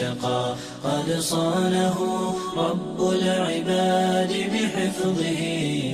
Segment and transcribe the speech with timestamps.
[0.00, 0.54] اتقى
[0.84, 1.98] قد صانه
[2.56, 5.42] رب العباد بحفظه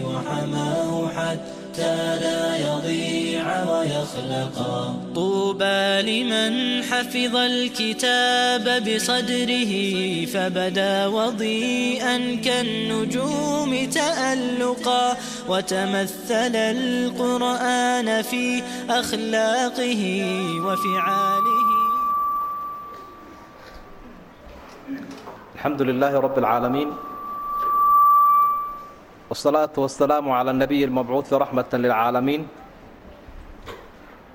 [0.05, 9.73] وحماه حتى لا يضيع ويخلقا طوبى لمن حفظ الكتاب بصدره
[10.27, 15.17] فبدا وضيئا كالنجوم تألقا
[15.49, 20.03] وتمثل القرآن في أخلاقه
[20.65, 21.66] وفعاله
[25.56, 26.90] الحمد لله رب العالمين
[29.30, 32.48] والصلاة والسلام على النبي المبعوث رحمة للعالمين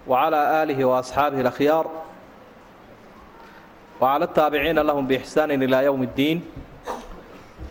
[0.06, 1.86] وعلى آله وأصحابه الأخيار
[4.00, 6.38] وعلى التابعين لهم بإحسان إلى يوم الدين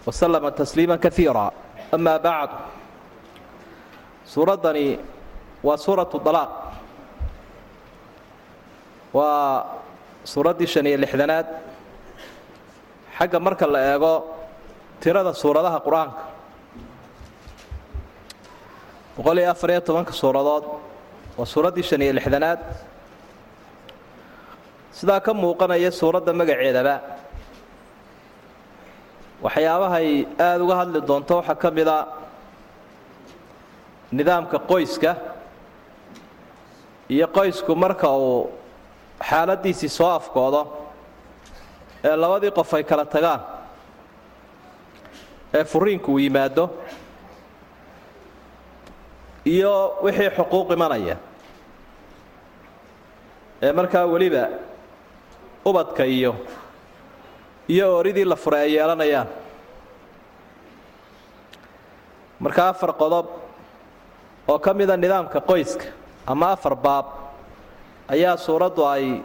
[0.08, 1.52] وسلم تسليما كثيرا
[1.94, 2.50] أما بعد
[4.26, 4.98] suuradani
[5.62, 6.50] waa suuratu dalaaq
[9.14, 9.66] waa
[10.26, 11.46] suuraddii shan iyo lixdanaad
[13.21, 14.15] xagga marka la eego
[15.01, 16.23] tirada suuradaha qur'aanka.
[19.17, 20.65] Boqol iyo afar iyo tobanka suuradood
[21.37, 22.61] waa suuraddii shan iyo lixdanaad.
[24.93, 26.97] Sidaa ka muuqanaya suuradda magaceedaba
[29.45, 30.09] waxyaabahay
[30.39, 31.97] aada uga hadli doonto waxaa ka mida
[34.13, 35.13] nidaamka qoyska
[37.15, 38.51] iyo qoysku marka uu
[39.29, 40.80] xaaladiisii soo afkoodo
[42.05, 43.41] ee labadii qof ay kala tagaan
[45.59, 46.65] ee furiinku uu yimaado
[49.55, 49.73] iyo
[50.05, 51.17] wixii xuquuq imanaya
[53.63, 54.45] ee markaa weliba
[55.65, 56.33] ubadka iyo
[57.69, 59.29] iyo ooridii la furay ay yeelanayaan.
[62.41, 63.27] Marka afar qodob
[64.49, 65.85] oo ka mida nidaamka qoyska
[66.27, 67.07] ama afar baab
[68.09, 69.21] ayaa suuraddu ay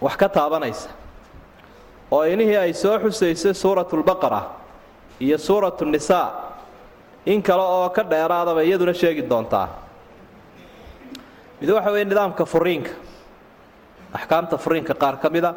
[0.00, 0.88] wax ka taabanaysa
[2.10, 4.40] oo inihii ay soo xusaysay suuratulbaqara
[5.20, 6.26] iyo suuratu nisaa
[7.26, 9.68] in kale oo ka dheeraadaba iyaduna sheegi doontaa.
[11.60, 12.90] Mid waxa weeye nidaamka furiinka
[14.16, 15.54] axkaamta furiinka qaar ka mida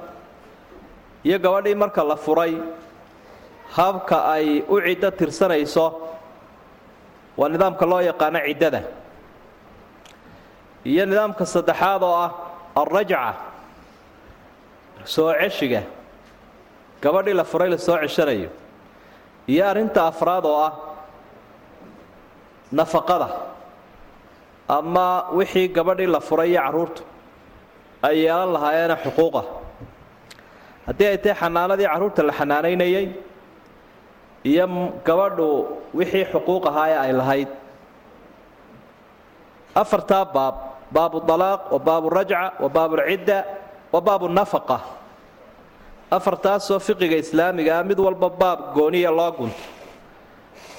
[1.23, 2.53] iyo gabadhii marka la furay
[3.77, 5.85] habka ay u ciddo tirsanayso
[7.37, 8.81] waa nidaamka loo yaqaano ciddada.
[10.85, 12.31] Iyo nidaamka saddexaad oo ah
[12.75, 13.33] alrajca
[15.05, 15.81] soo ceshiga
[17.03, 18.49] gabadhii la furay la soo ceshanayo.
[19.47, 20.73] Iyo arrinta afraad oo ah
[22.71, 23.27] nafaqada
[24.77, 27.03] ama wixii gabadhii la furay iyo carruurtu
[28.07, 29.41] ay yeelan lahaayeena xuquuqa.
[30.87, 33.05] Haddii ay tahay xanaanadii carruurta la xanaanaynayay
[34.51, 34.65] iyo
[35.07, 35.47] gabadhu
[35.97, 37.49] wixii xuquuq ahaa ee ay lahayd.
[39.75, 40.55] Afartaa baab
[40.93, 43.37] baabu dalaaq wa baabu rajca wa baabulcidda
[43.93, 44.77] wa baabu nafaqa
[46.17, 49.61] afartaasoo fiqiga islaamiga ah mid walba baab gooniya loo gunto.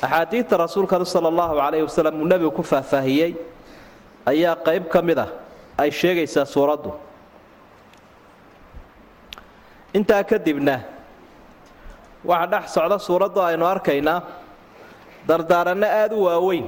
[0.05, 3.33] Axaadiidta rasuulkanu sala allahu calayhi wasalam uu nebigu ku faahfaahiyey
[4.31, 5.31] ayaa qayb ka mid ah
[5.83, 6.91] ay sheegaysaa suuraddu.
[9.99, 10.77] Intaa kadibna
[12.25, 14.19] waxaa dhex socda suuraddu aynu arkaynaa
[15.29, 16.67] dardaaranno aada u waaweyn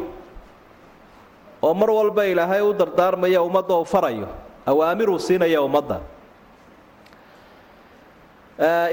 [1.66, 4.28] oo mar walba ilaahay u dardaarmaya ummadda uu farayo
[4.70, 5.96] awaamiruu siinaya ummadda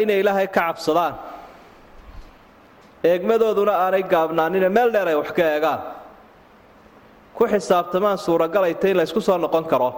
[0.03, 1.13] inay ilaahay ka cabsadaan.
[3.03, 5.79] Eegmadooduna aanay gaabnaanine meel dheer ay wax ka eegaan.
[7.35, 9.89] Ku xisaabtamaan suuragalayta in laysku soo noqon karo.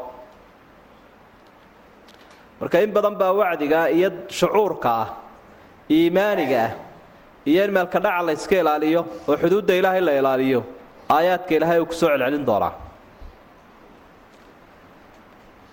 [2.59, 5.07] Marka in badan baa wacdiga iyo shucuurka ah
[5.91, 6.71] iimaaniga ah
[7.45, 10.61] iyo in meelka dhaca la yska ilaaliyo oo xuduudda ilaahay la ilaaliyo
[11.09, 12.73] aayaadka ilaahay uu ku soo celcelin doonaa.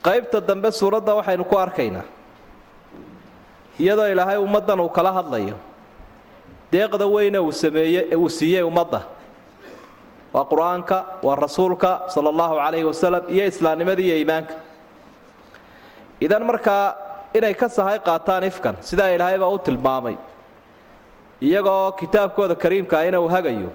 [0.03, 2.03] Qaybta dambe suuradda waxaynu ku arkaynaa
[3.81, 5.57] iyadoo ilaahay ummaddan uu kala hadlayo.
[6.73, 9.01] Deeqda weyne uu sameeye uu siiyey ummadda.
[10.33, 14.55] Waa qur'aanka waa rasuulka sala allahu calayhi wasalam iyo islaamnimadii iyo iimaanka.
[16.21, 16.97] Idan markaa
[17.35, 20.17] inay ka sahay qaataan ifkan sidaa ilaahay baa u tilmaamay.
[21.43, 23.71] Iyagoo kitaabkooda kariimkaa ina uu hagayo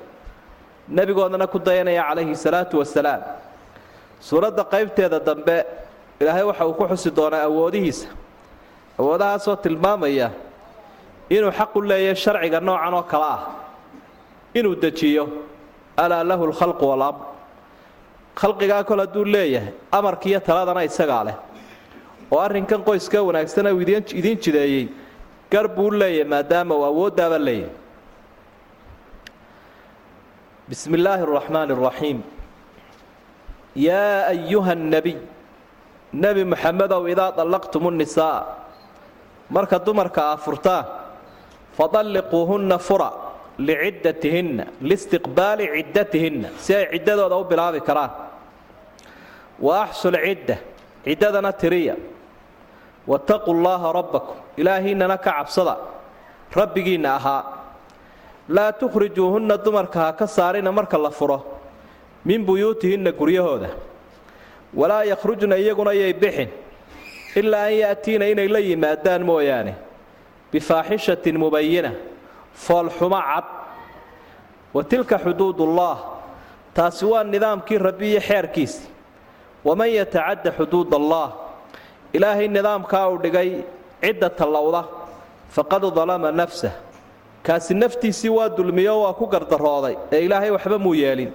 [0.87, 3.21] nebigoodana ku dayanaya calayhi salaatu wasalaam
[4.23, 5.57] suuradda qaybteeda dambe
[6.19, 8.07] ilaahay waxa uu ku xusi doonaa awoodihiisa
[8.99, 10.29] awoodahaasoo tilmaamaya
[11.35, 13.41] inuu xaqu leeyahay sharciga noocan oo kale ah.
[14.57, 15.23] Inuu dejiyo
[15.97, 17.21] alaa lahu lkhalqu walamr.
[18.39, 21.37] Khalqigaa kol hadduu leeyahay amarkiiyo taladana isagaa leh.
[22.31, 24.87] Oo arrinkan qoyska wanaagsana uu idiin jideeyey
[25.51, 27.75] gar buu leeyahay maadaama uu awooddaaba leeyahay.
[30.69, 32.19] Bismi illaahi araxmaani araxiim
[33.75, 35.17] yaa ayuha nnebiy
[36.13, 38.37] nebi moxamedow idaa dallaqtum nnisaa
[39.49, 40.85] marka dumarka aa furtaan
[41.77, 43.09] fadalliquuhunna fura
[43.67, 48.11] liciddatihinna liistiqbaali ciddatihinna si ay ciddadooda u bilaabi karaan.
[49.59, 50.57] Wa axsul cidda
[51.05, 51.95] ciddadana tiriya.
[53.07, 55.77] Wattaquu llaaha rabbakum ilaahiinnana ka cabsada
[56.53, 57.43] rabbigiinna ahaa.
[58.49, 61.39] Laa tukhrijuuhunna dumarka ha ka saarina marka la furo
[62.25, 63.69] min buyuutihinna guryahooda.
[64.73, 66.49] Walaa yakhrujna iyaguna yay bixin
[67.39, 69.73] ilaa an ya'tiina inay la yimaadaan mooyaane
[70.51, 71.91] bifaaxishatin mubayina
[72.65, 73.45] foolxumo cad
[74.75, 75.97] wa tilka xuduudullaah
[76.77, 78.89] taasi waa nidaamkii rabbi iyo xeerkiisii
[79.67, 81.29] waman yatacadda xuduud allaah
[82.13, 83.49] ilaahay nidaamkaa uu dhigay
[84.03, 84.81] cidda tallowda
[85.55, 86.73] faqad dalama nafsah
[87.45, 91.31] kaasi naftiisii waa dulmiyo waa ku gardarooday ee ilaahay waxba muu yeelin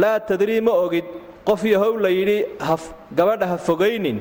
[0.00, 1.04] laa tadrii ma ogid
[1.48, 2.38] qof yahow la yidhi
[3.18, 4.18] gabadha ha fogaynin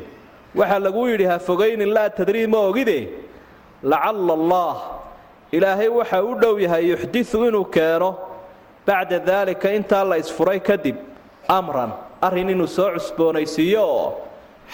[0.60, 3.00] waxaa laguu yidhi ha fogaynin laa tadrii ma ogide
[3.92, 4.76] lacalla allaah
[5.52, 8.10] ilaahay waxa u dhow yahay yuxdiu inuu keeno
[8.88, 10.98] bacda daalika intaa la isfuray kadib
[11.58, 11.92] amran
[12.22, 14.08] arrin inuu soo cusboonaysiiyo oo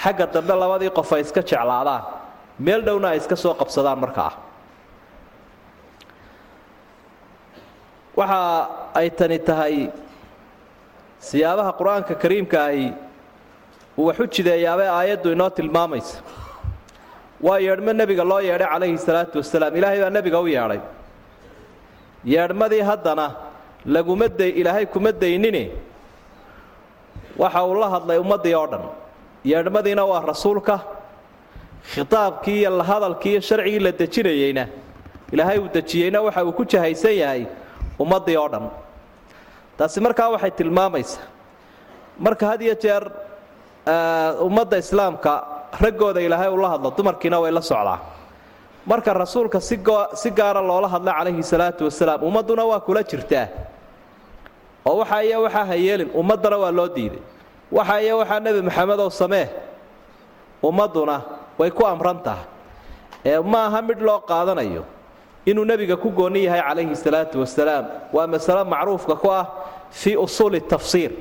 [0.02, 2.04] xagga dambe labadii qof ay iska jeclaadaan
[2.66, 4.32] meel dhowna ay iska soo qabsadaan markaa
[8.20, 8.42] waxa
[9.00, 9.76] ay tani tahay
[11.28, 12.88] siyaabaha qur'aanka kariimka ahi
[14.00, 16.18] uu wax u jideeyaabay aayaddu inoo tilmaamaysa.
[17.46, 19.74] Waa yeedhmo nebiga loo yeedhay calayhi salaatu wasalaam.
[19.80, 20.80] Ilaahay baa nebiga u yeedhay.
[22.34, 23.26] Yeedhmadii haddana
[23.96, 25.64] laguma day ilaahay kuma daynine.
[27.42, 28.84] Waxa uu la hadlay ummaddii oo dhan.
[29.52, 30.76] Yeedhmadiina waa rasuulka
[31.94, 34.64] khitaabkii iyo lahadalkii iyo sharcigii la dejinayeyna.
[35.32, 37.46] Ilaahay uu dejiyeyna waxa uu ku jahaysan yahay
[38.00, 38.66] ummaddii oo dhan.
[39.78, 41.24] Taasi markaa waxay tilmaamaysaa.
[42.20, 43.04] Marka had iyo jeer
[44.48, 45.32] ummadda islaamka
[45.82, 48.00] raggooda ilaahay uu la hadlo dumarkiina way la socdaa
[48.86, 53.48] marka rasuulka si gaara loola hadla calayhi salaatu wasalaam ummadduna waa kula jirtaa.
[54.86, 57.20] Oo waxa iyo waxaa ha yeelin ummaddana waa loo diiday.
[57.72, 59.48] Waxa iyo waxaa nebi maxamedow samee
[60.64, 61.22] ummadduna
[61.60, 62.46] way ku amran tahay.
[63.26, 64.84] Ee ma aha midh loo qaadanayo
[65.46, 67.86] inuu nebiga ku goonni yahay calayhi salaatu wasalaam.
[68.14, 69.46] Waa masalo macruufka ku ah
[69.92, 71.12] fii usuuli tafsiir.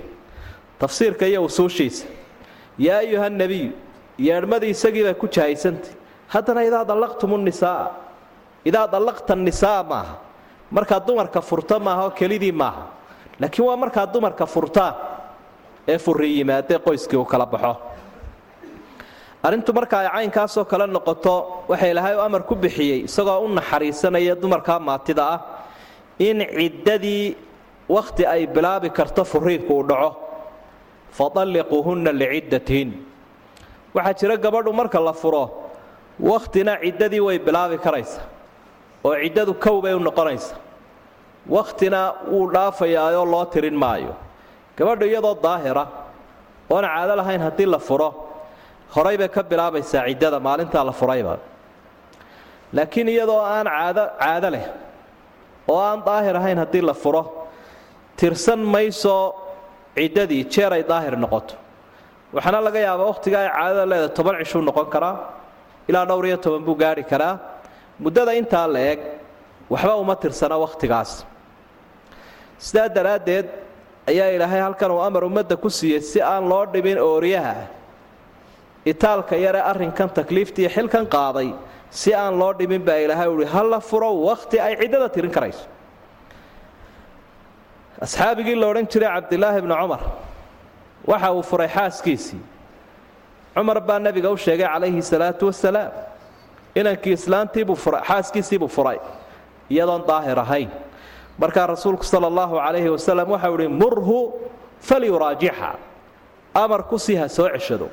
[0.78, 2.06] Tafsiirka iyo usuushiisa
[2.78, 3.72] yaa ayuha nebiyu
[4.18, 5.92] yeedhmadii isagiibaa ku jahaysantay.
[6.32, 7.90] Haddana idaa dallaqtum nisaa
[8.64, 10.14] idaa dallaqta nisaa maaha.
[10.70, 12.82] Markaad dumarka furta maaha oo kelidii maaha.
[13.40, 14.94] Laakiin waa markaad dumarka furtaan
[15.88, 17.72] ee furri yimaadee qoyskii uu kala baxo.
[19.42, 21.34] Arrintu marka ay caynkaasoo kale noqoto
[21.70, 25.38] waxa ilaahay u amar ku bixiyey isagoo u naxariisanaya dumarkaa maatida ah
[26.18, 27.36] in ciddadii
[27.88, 30.10] wakhti ay bilaabi karto furiinku uu dhaco
[31.18, 32.90] fadalliquuhunna liciddatihin
[33.94, 35.44] waxaa jira gabadhu marka la furo
[36.20, 38.20] wakhtina ciddadii way bilaabi karaysa
[39.04, 40.54] oo ciddadu kow bay u noqonaysa
[41.56, 42.00] wakhtina
[42.30, 44.14] wuu dhaafayaayoo loo tirin maayo.
[44.76, 45.84] gabadhu iyadoo daahira
[46.70, 48.08] oon caado lahayn haddii la furo
[48.94, 51.38] horay bay ka bilaabaysaa ciddada maalintaa la furayba
[52.72, 54.64] laakiin iyadoo aan caado caado leh
[55.68, 57.22] oo aan daahir ahayn haddii la furo
[58.16, 59.14] tirsan mayso
[59.98, 61.54] ciddadii jeer ay daahir noqoto.
[62.34, 65.14] Waxaana laga yaabaa wakhtiga ay caadada leedahay toban cishuu noqon karaa
[65.88, 67.34] ilaa dhowr iyo toban buu gaari karaa.
[68.04, 69.00] Muddada intaa la eg
[69.72, 71.10] waxba uma tirsana wakhtigaas
[72.66, 73.46] sidaa daraaddeed
[74.10, 77.54] ayaa ilaahay halkan uu amar ummadda ku siiyey si aan loo dhibin ooriyaha
[78.92, 81.48] itaalka yare arrinkan takliiftii xilkan qaaday
[81.90, 85.64] si aan loo dhimin baa ilaahay uhi ha la furo wakhti ay ciddada tirin karayso
[88.00, 90.00] asxaabigii la odhan jiray cabdilaahi bni cumar.
[91.06, 92.40] Waxa uu furay xaaskiisii.
[93.54, 95.90] Cumar baa nebiga u sheegay calayhi salaatu wasalaam
[96.74, 97.76] inankii islaantiibuu
[98.08, 98.98] xaaskiisiibuu furay.
[99.70, 100.70] Iyadoon daahir ahayn.
[101.38, 104.18] Markaa rasuulku sala allahu calayhi wasalam waxau ihi murhu
[104.80, 105.70] falyuraajixa.
[106.54, 107.90] Amar ku sii ha soo ceshado.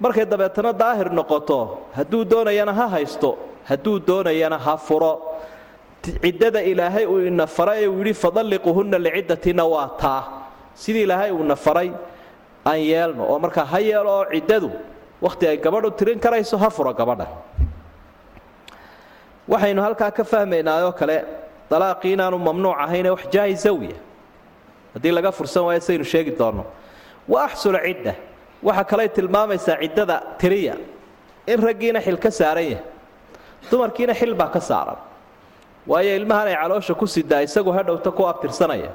[0.00, 3.36] Markay dabeetana daahir noqoto hadduu doonayana ha haysto
[3.68, 5.36] hadduu doonayana ha furo
[6.02, 10.22] ciddada ilaahay uu ina faray ee uu yidhi fadalliquuhunna liciddatina waa taa.
[10.74, 11.90] Sidii ilaahay uuna faray
[12.64, 14.70] aan yeelno oo markaa ha yeelo oo ciddadu
[15.22, 17.26] wakhti ay gabadhu tirin karayso ha furo gabadha.
[19.48, 21.16] Waxaynu halkaa ka fahmaynaayoo kale
[21.70, 23.96] dalaaqii inaanu mamnuuc ahayne wax jaahisawiya
[24.94, 26.64] haddii laga fursan waayo saynu sheegi doonno.
[27.28, 28.14] Wa axsul cidda.
[28.62, 30.74] Waxa kaley tilmaamaysaa ciddada tiriya.
[31.46, 32.84] In raggiina xil ka saaran yahay.
[33.70, 34.96] Dumarkiina xil baa ka saaran
[35.86, 38.90] waayo ilmahan ay caloosha ku sidaa isagu hadhowta ku abtirsanaya.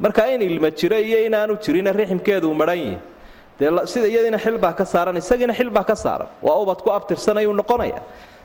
[0.00, 2.98] Marka in ilma jiro iyo inaanu jirina riximkeeduu madhan yihi
[3.58, 6.28] dee sida iyadiina xil baa ka saaran isagiina xil baa ka saaran.
[6.42, 8.00] Waa ubad ku abtirsanayuu noqonaya.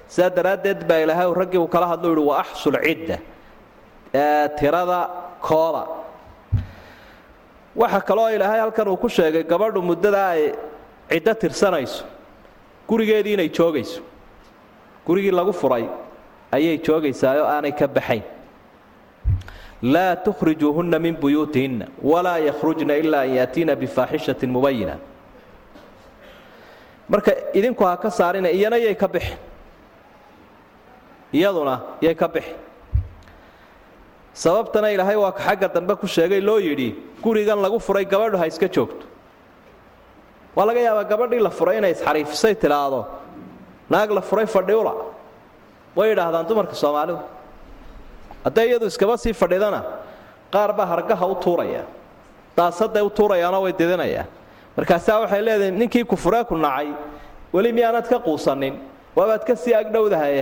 [0.07, 3.17] Sidaa daraaddeed baa ilaahay raggii uu kala hadlo uhi wa axsul cidda
[4.59, 4.99] tirada
[5.41, 5.83] kooda
[7.75, 10.53] waxa kaloo ilaahay halkan uu ku sheegay gabadhu muddada ay
[11.09, 12.03] ciddo tirsanayso
[12.87, 14.01] gurigeedii inay joogayso.
[15.07, 15.87] Gurigii lagu furay
[16.51, 18.23] ayay joogaysaa oo aanay ka baxayn.
[19.81, 24.95] Laa tukhrijuuhunna min buyuutihinna walaa yakhrujna ilaa an yaatiina bifaaxishatin mubayina.
[27.09, 29.37] Marka idinku ha ka saarina iyana yay ka bixin
[31.33, 32.55] iyaduna yay ka bixin
[34.33, 38.67] sababtana ilaahay waa xagga dambe ku sheegay loo yidhi gurigan lagu furay gabadhu ha iska
[38.67, 39.05] joogto.
[40.55, 43.05] Waa laga yaabaa gabadhii la furay inay isxariifisay tidhaahdo
[43.89, 44.93] naag la furay fadhiula
[45.97, 47.19] way idhaahdaan dumarka soomaalidu
[48.45, 49.79] hadday iyadu iskaba sii fadhidana
[50.53, 51.83] qaar baa hargaha u tuuraya.
[52.57, 54.27] Daasadday u tuurayaanoo way didinayaan
[54.77, 56.87] markaasaa waxay leedahay ninkii ku furee ku nacay
[57.53, 58.73] weli miyaanad ka quusanin
[59.17, 60.41] waabaad ka sii agdhowdahaye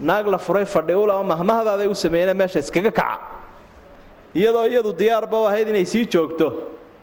[0.00, 3.18] naag la furay fadhiula oo mahmahbaaday u sameeyeen meesha iskaga kaca.
[4.34, 6.46] Iyadoo iyadu diyaarba u ahayd inay sii joogto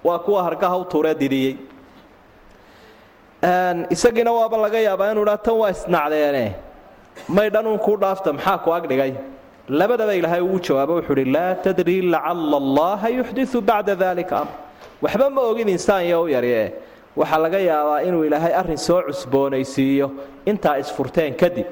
[0.04, 1.56] waa kuwa hargaha u tuuree didiyey.
[3.96, 6.46] Isagiina waaba laga yaabaa inuu dhaa tan waa isnacdeene
[7.28, 9.14] may dhanuun kuu dhaafta maxaa ku agdhigay
[9.80, 14.54] labadaba ilaahay uu jawaabo wuxuu uhi laa tadrii lacalla allaha yuxdiu bacda dalika amr.
[15.04, 16.74] Waxba ma ogin insaan iyo u yarye
[17.16, 20.08] waxaa laga yaabaa inuu ilaahay arrin soo cusboonaysiiyo
[20.46, 21.68] intaa isfurteen kadib.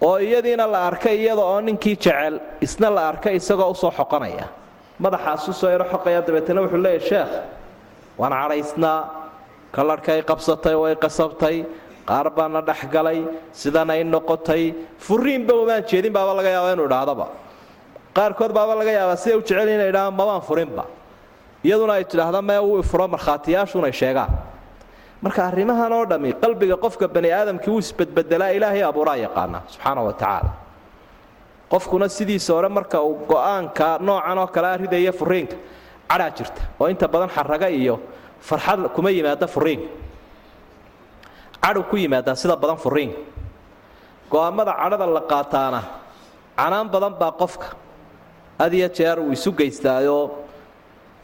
[0.00, 4.46] Oo iyadiina la arkay iyada oo ninkii jecel isna la arkay isagoo u soo xoqanaya.
[5.02, 7.32] Madaxaasu soo yaro xoqaya dabeetana wuxuu leeyahy sheekh
[8.18, 9.00] waan cadhaysnaa
[9.74, 11.56] kalarhkay qabsatay way qasabtay
[12.08, 13.18] qaar baana dhexgalay
[13.60, 14.62] sidanay noqotay.
[15.06, 17.26] Furiinba umaan jeedin baaba laga yaaba inuu idhaahdaba
[18.16, 20.84] qaarkood baaba laga yaabaa siday u jecel inay idhahaan mabaan furinba
[21.66, 24.30] iyaduna ay tidhaahda mee wuu ifuro markhaatiyaashunay sheegaan.
[25.24, 30.12] Marka arrimahan oo dhammi qalbiga qofka bani aadamkii wuu isbedbedelaa ilaahay abuuraa yaqaana subxaana wa
[30.12, 30.50] tacaala.
[31.72, 35.56] Qofkuna sidiisa hore marka uu go'aanka noocan oo kalea ridaya furiinka
[36.10, 36.62] cadhaa jirta.
[36.80, 37.94] Oo inta badan xaraga iyo
[38.40, 39.86] farxad kuma yimaada furiinka
[41.64, 43.18] cadhu ku yimaadaa sida badan furiinka
[44.32, 45.80] go'aamada cadhada la qaataana
[46.58, 47.68] canaan badan baa qofka
[48.60, 50.24] had iyo jeer uu isu geystaayoo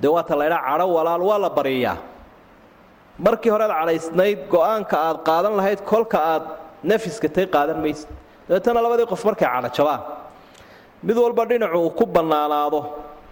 [0.01, 1.97] dee waata laydhaa cadho walaal waa la bariyaa.
[3.25, 6.45] Markii horead cadhaysnayd go'aanka aad qaadan lahayd kolka aad
[6.91, 8.09] nafiskatay qaadan maysid.
[8.49, 10.01] Dabeetana labadii qof markay cadho jabaan.
[11.07, 12.81] Mid walba dhinacu uu ku bannaanaado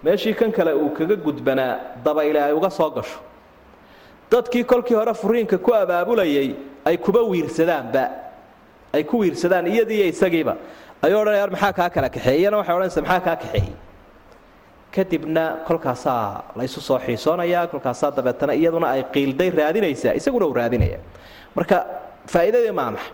[0.04, 1.73] meeshii kan kale uu kaga gudbanaa
[2.04, 3.18] daba ilaahay uga soo gasho.
[4.30, 6.49] Dadkii kolkii hore furiinka ku abaabulayay
[6.84, 8.04] ay kuba wiirsadaanba
[8.94, 10.54] ay ku wiirsadaan iyadiiyo isagiiba.
[11.02, 12.40] Ayuu odhanayaan maxaa kaa kala kaxeeyey?
[12.42, 13.72] Iyana waxay odhanaysa maxaa kaa kaxeeyey?
[14.94, 20.98] Kadibna kolkaasaa la isu soo xiisoonayaa kolkaasaa dabeetana iyaduna ay qiilday raadinaysaa isaguna uu raadinaya.
[21.56, 21.76] Marka
[22.32, 23.10] faa'iidadii maa maxa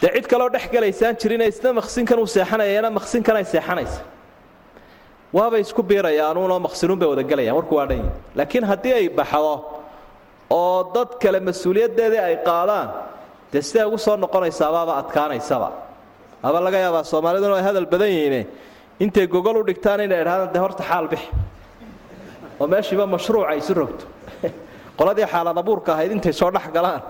[0.00, 4.00] dee cid kaloo dhex galaysaan jirine isna maqsinkan uu seexanayana maqsinkan ay seexanaysa.
[5.36, 8.08] Waabay isku biirayaanuunoo maqsinuun bay wada gelayaan warku waa dhan
[8.38, 9.52] laakiin haddii ay baxdo
[10.50, 12.88] oo dad kale mas'uuliyaddeedii ay qaadaan
[13.52, 15.70] dee siday ugu soo noqonaysaababa adkaanaysaba.
[16.42, 18.46] Aba laga yaabaa soomaaliduna ay hadal badan yihiine
[19.00, 21.22] intay gogol u dhigtaan inay idhahdaan dee horta xaal bix
[22.60, 24.04] oo meeshiiba mashruuca isu rogto.
[24.98, 27.02] Qoladii xaalad abuurka ahayd intay soo dhex galaan.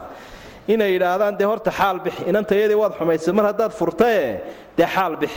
[0.68, 4.40] Inay yidhaahdaan dee horta xaal bix inantayadii waad xumaysay mar haddaad furtaye
[4.76, 5.34] dee xaal bix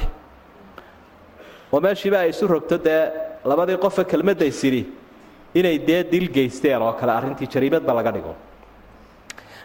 [1.71, 3.03] oo meeshiiba ay isu rogto dee
[3.45, 4.98] labadii qofe kelmadday sidhi
[5.53, 8.33] inay dee dil geysteen oo kale arrintii jariimadba laga dhigo.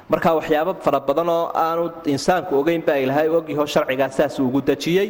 [0.08, 5.08] Marka waxyaabo fara badan oo aanu insaanku ogeyn baa ilaahay ogyaho sharcigaa saas ugu dejiyey.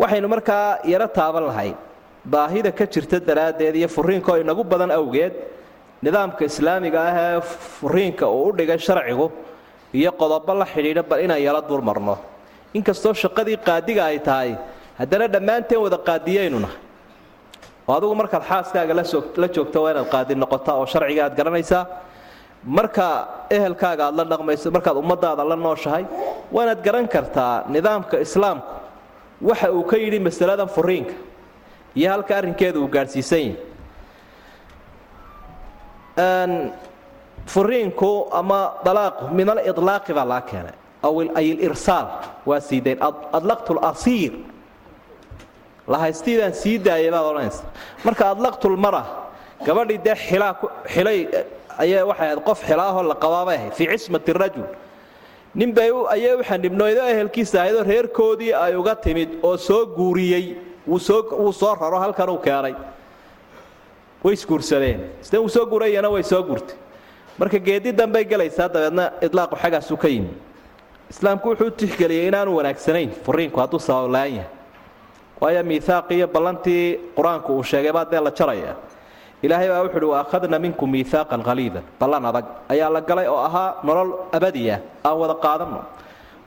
[0.00, 1.70] Waxaynu markaa yaro taaban lahay
[2.24, 5.34] baahida ka jirta daraaddeed iyo furiinkaoo inagu badan awgeed
[6.04, 7.40] nidaamka islaamiga ah ee
[7.78, 9.26] furiinka uu u dhigay sharcigu
[9.98, 12.14] iyo qodobo la xidhiidha bal inaan yaro durmarno
[12.78, 14.50] inkastoo shaqadii qaadiga ay tahay
[15.00, 16.78] haddana dhammaanteen wada qaadiyaynu nahay
[17.88, 21.82] oo markaad xaaskaaga la joogto waa inaad qaadi noqotaa oo sharciga aad garanaysaa
[22.64, 23.06] marka
[23.56, 26.04] ehelkaaga aad la dhaqmayso markaad ummadaada la nooshahay
[26.52, 28.68] waanaad garan kartaa nidaamka islaamku.
[29.48, 31.12] Waxa uu ka yidhi masaladan furiinka
[31.98, 33.56] iyo halka arrinkeeda uu gaadhsiisan yahay.
[37.46, 40.76] Furiinku ama dalaaqu min aliطlaaqi baa laga keenay.
[41.04, 42.06] Aw ay alirsaal
[42.48, 42.98] waa siidayn
[43.38, 44.32] adlaqtu lasiir
[45.88, 47.64] lahaystiidaan sii daayay baad odhanaysa
[48.04, 49.02] marka adlaqtulmara
[49.66, 50.16] gabadhii dee
[50.94, 51.18] xilay
[51.82, 54.66] ayay waxay ahayd qof xilaahoo la qabaabay ahayd fii cismati rajul.
[55.54, 61.74] Ninbay ayay u xanibnooydo ehelkiisa ahaydoo reerkoodii ay uga timid oo soo guuriyey wuu soo
[61.80, 62.74] raro halkan uu keenay.
[64.24, 65.00] Way isguursadeen.
[65.20, 66.76] Sida uu soo guurayana way soo guurtay.
[67.38, 70.30] Marka geedi dambay gelaysaa dabeedna idlaaqu xaggaasuu ka yimi
[71.10, 71.70] islaamku wuxuu u
[72.28, 74.50] inaanu wanaagsanayn furiinku hadduu sababla-aan yahay
[75.40, 76.84] waayo miihaaqii ballantii
[77.16, 78.74] qur'aanku uu sheegay baa dee la jaraya.
[79.42, 83.40] Ilaahay baa wuxu uhi wa akhadna minkum miihaaqan haliidan ballan adag ayaa la galay oo
[83.48, 85.80] ahaa nolol abadiya aan wada qaadanno.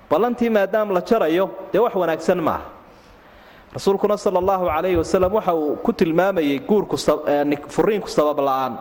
[0.10, 2.65] Ballantii maadaama la jarayo dee wax wanaagsan maaha.
[3.75, 6.98] Rasuulkuna sala allahu calayhi wasalam waxa uu ku tilmaamayey guurku
[7.75, 8.74] furiinku sabab la'aan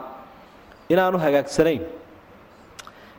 [0.88, 1.82] inaanu hagaagsanayn.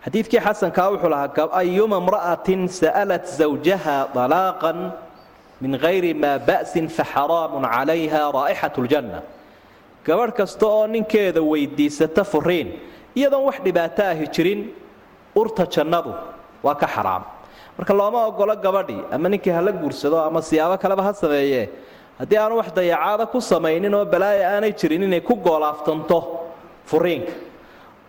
[0.06, 4.78] Xadiidkii xasankaa wuxuu lahaa ayuma mra'atin sa'alat zawjaha alaaqan
[5.62, 9.20] min hayri maa ba'sin faxaraamun calayha raa'ixat ljanna
[10.06, 12.68] gabadh kasta oo ninkeeda weydiisata furiin
[13.16, 14.62] iyadoon wax dhibaato ahi jirin
[15.36, 16.14] urta jannadu
[16.64, 17.24] waa ka xaraam.
[17.78, 21.70] Marka looma ogolo gabadhii ama ninkii hala guursado ama siyaabo kaleba ha sameeye
[22.20, 26.20] haddii aanu wax dayacaada ku samaynin oo balaaya aanay jirin inay ku goolaaftanto
[26.86, 27.34] furiinka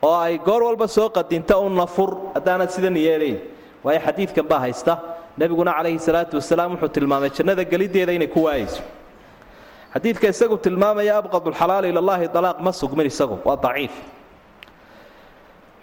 [0.02, 3.38] oo ay goor walba soo qadinta unna fur haddaanad sidan yeelayn
[3.84, 4.92] waayo xadiidkan baa haysta
[5.40, 8.82] nebiguna calayhi salaatu wasalaam wuxuu tilmaamay jannada geliddeeda inay ku waayayso
[9.94, 13.94] xadiidka isagu tilmaamaya abqadulxalaali ilallaahi dalaaq ma sugmin isagu waa daciif.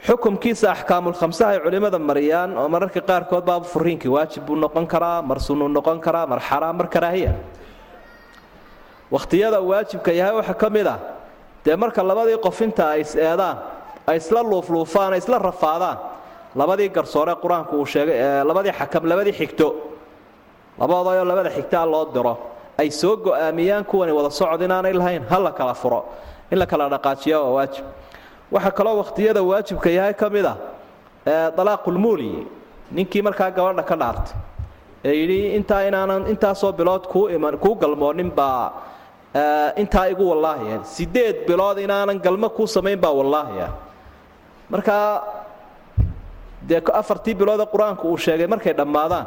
[0.05, 5.39] Xukumkiisa axkaamulkhamsaha ay culimmada mariyaan oo mararka qaarkood baaba furiinkii waajib buu noqon karaa mar
[5.41, 7.33] sunnuu noqon karaa mar xaraam mar karaahiya.
[9.11, 10.99] Wakhtiyada waajibka yahay waxaa ka mid ah
[11.65, 13.57] dee marka labadii qof inta ay is-eedaan
[14.07, 15.97] ay isla luufluufaan ay isla rafaadaan
[16.59, 18.17] labadii garsoore qur'aanku uu sheegay
[18.49, 19.67] labadii xakam labadii xigto
[20.79, 22.33] labadoodoo labada xigtaa loo diro
[22.81, 25.99] ay soo go'aamiyaan kuwani wada socod inaanay lahayn ha la kala furo
[26.51, 27.85] in la kala dhaqaajiya waa waajib.
[28.51, 30.57] Waxaa kaloo wakhtiyada waajibka yahay ka mid ah
[31.57, 32.47] dalaaqulmuuli
[32.91, 34.35] ninkii markaa gabadha ka dhaartay
[35.05, 38.71] ee yidhi intaa inaanan intaasoo bilood kuu iman kuu galmoonin baa
[39.81, 43.67] intaa igu wallaahiya sideed bilood inaanan galmo kuu samayn baa wallaahiya
[44.69, 45.23] markaa
[46.69, 49.25] dee afartii biloodee qur'aanku uu sheegay markay dhammaadaan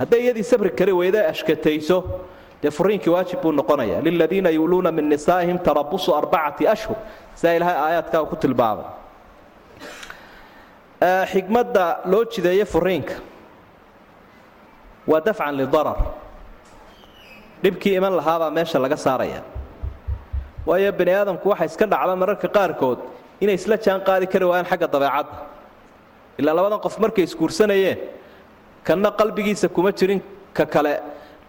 [0.00, 1.98] hadday iyadii sabri kari weyda ashkatayso
[2.62, 3.96] dee furiinkii waajib buu noqonaya.
[4.06, 6.96] Liladiina yuuluuna min nisaa'ihim tarabusu arbacati ashhur.
[7.38, 8.86] Sidaa ilaahay aayaadkaa ku tilmaamay.
[11.32, 13.14] Xigmadda loo jideeye furiinka
[15.06, 15.98] waa dafcan lidarar
[17.62, 19.42] dhibkii iman lahaabaa meesha laga saaraya.
[20.66, 22.98] Waayo bani aadamku waxa iska dhacda mararka qaarkood
[23.40, 25.34] inay isla jaan kari waayaan xagga dabeecadda
[26.40, 27.98] ilaa labadan qof markay isguursanayeen
[28.86, 30.20] kanna qalbigiisa kuma jirin
[30.56, 30.94] ka kale.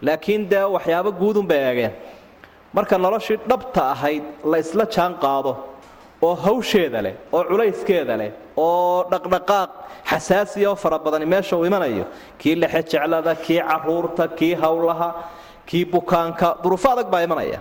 [0.06, 1.92] Laakiin dee waxyaabo guudunbay eegeen.
[2.76, 5.52] Marka noloshii dhabta ahayd la isla jaan qaado
[6.22, 9.70] oo hawsheeda leh oo culayskeeda leh oo dhaqdhaqaaq
[10.10, 12.04] xasaasiya oo fara badani meesha uu imanayo.
[12.38, 15.08] Kii lexe jeclada kii carruurta kii howlaha
[15.68, 17.60] kii bukaanka duruufo adag baa imanaya.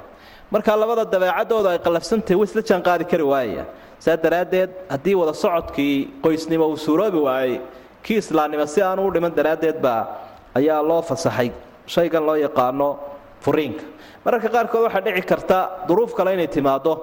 [0.51, 3.65] Marka labada dabeecadooda ay qallafsantahay way isla jaan qaadi kari waayaya
[3.99, 7.57] saa daraaddeed haddii wada socodkii qoysnimo uu suuroobi waayey
[8.03, 10.01] kii islaamnimo si aanu u dhiman daraaddeed baa
[10.55, 11.51] ayaa loo fasaxay.
[11.93, 12.89] Shaygan loo yaqaano
[13.43, 13.83] furiinka.
[14.25, 15.57] Mararka qaarkood waxaa dhici karta
[15.87, 16.93] duruuf kale inay timaaddo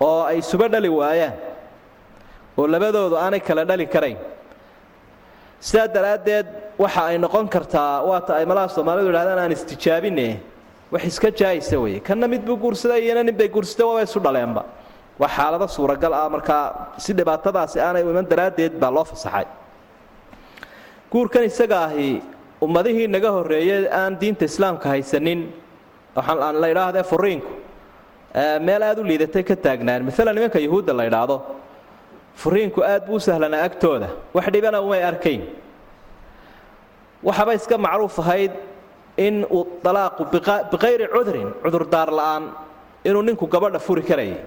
[0.00, 1.34] oo ay suba dhali waayaan
[2.58, 4.18] oo labadoodu aanay kala dhali karayn.
[5.60, 6.46] Sidaa daraaddeed
[6.78, 10.40] waxa ay noqon kartaa waata ay malaha soomaalidu idhahdaan aan istijaabine
[10.92, 14.62] wax iska jaayisa weye kanna mid buu guursaday iyana nin guursatay waaba isu dhaleenba
[15.20, 16.64] waa xaalado suuragal ah markaa
[17.04, 19.46] si dhibaatadaasi aanay iman daraaddeed baa loo fasaxay.
[21.12, 22.22] Guurkan isaga ahi
[22.64, 25.40] ummadihii naga horreeyey aan diinta islaamka haysanin
[26.16, 27.50] waxaan la idhaahdee furiinku
[28.66, 30.00] meel aad u liidatay ka taagnaan.
[30.06, 31.36] Maalan nimanka yuhuudda la idhaahdo
[32.42, 34.08] furiinku aad buu sahlanaa agtooda.
[34.34, 35.42] Wax dhibana umay arkayn.
[37.22, 38.52] Waxaba iska macruuf ahayd
[39.16, 40.22] in uu dalaaqu
[40.72, 42.44] biqayri cudrin cudurdaar la'aan
[43.08, 44.38] inuu ninku gabadha furi karayay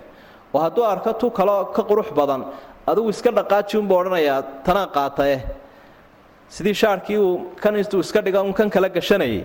[0.53, 2.41] oo hadduu arko tu kaloo ka qurux badan
[2.91, 5.35] adigu iska dhaqaaji odhanayaa tanaan qaatae
[6.55, 9.43] sidii shaarkii uu kan intuu iska dhiga un kan kala gashanayay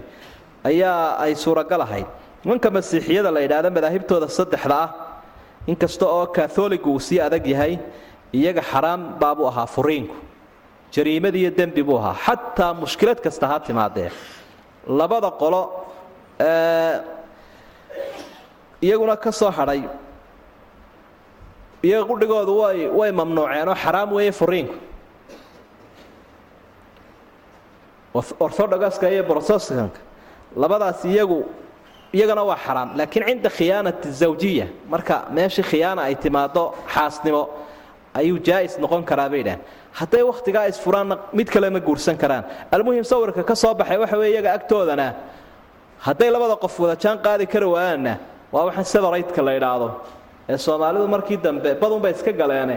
[0.65, 2.07] ayaa ay suuragal ahayd.
[2.45, 4.89] Nimanka masiixiyada la yidhaahda madaahibtooda saddexda ah
[5.71, 7.79] inkasta oo katholigu uu sii adag yahay
[8.39, 10.17] iyaga xaraam baabuu ahaa furiinku.
[10.95, 12.15] Jariimad iyo dembi buu ahaa.
[12.27, 14.11] Xataa mushkilad kasta ha timaadee
[14.99, 15.63] labada qolo
[18.83, 19.83] iyaguna ka soo hadhay
[21.83, 24.75] iyaga qudhigoodu way way mamnuuceen oo xaraam weeye furiinku
[28.41, 30.01] orthodogaska iyo broteskanka
[30.57, 31.39] labadaas iyagu
[32.17, 37.43] iyagana waa xaraam laakiin cinda khiyaanati zawjiya marka meeshii khiyaana ay timaado xaasnimo
[38.19, 39.61] ayuu jaa'is noqon karaa bay idhahan
[39.99, 44.31] hadday wakhtigaa isfuraanna mid kale ma guursan karaan almuhim sawirka ka soo baxay waxa weye
[44.33, 45.07] iyaga agtoodana
[46.07, 48.13] hadday labada qof wada jaan qaadi kari waayaanna
[48.53, 49.89] waa waxaan sebaraytka la idhaahdo
[50.49, 52.77] ee soomaalidu markii dambe badunbay iska galeene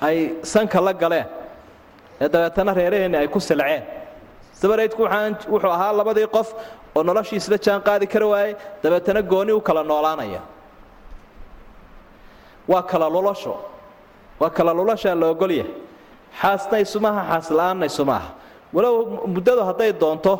[0.00, 1.26] ay sanka la galeen
[2.20, 3.82] ee dabeetana reeraheenni ay ku silceen.
[4.60, 6.48] Sebaraytku wuxuu ahaa labadii qof
[6.96, 10.40] oo noloshii isla jaan qaadi kari waayey dabeetana gooni u kala noolaanaya.
[12.68, 13.54] Waa kala lulasho.
[14.40, 15.70] Waa kala lulashaa la ogolyahay
[16.40, 18.28] xaasna isumaha xaasla'aanna isumaaha
[18.74, 18.94] walow
[19.34, 20.32] muddadu hadday doonto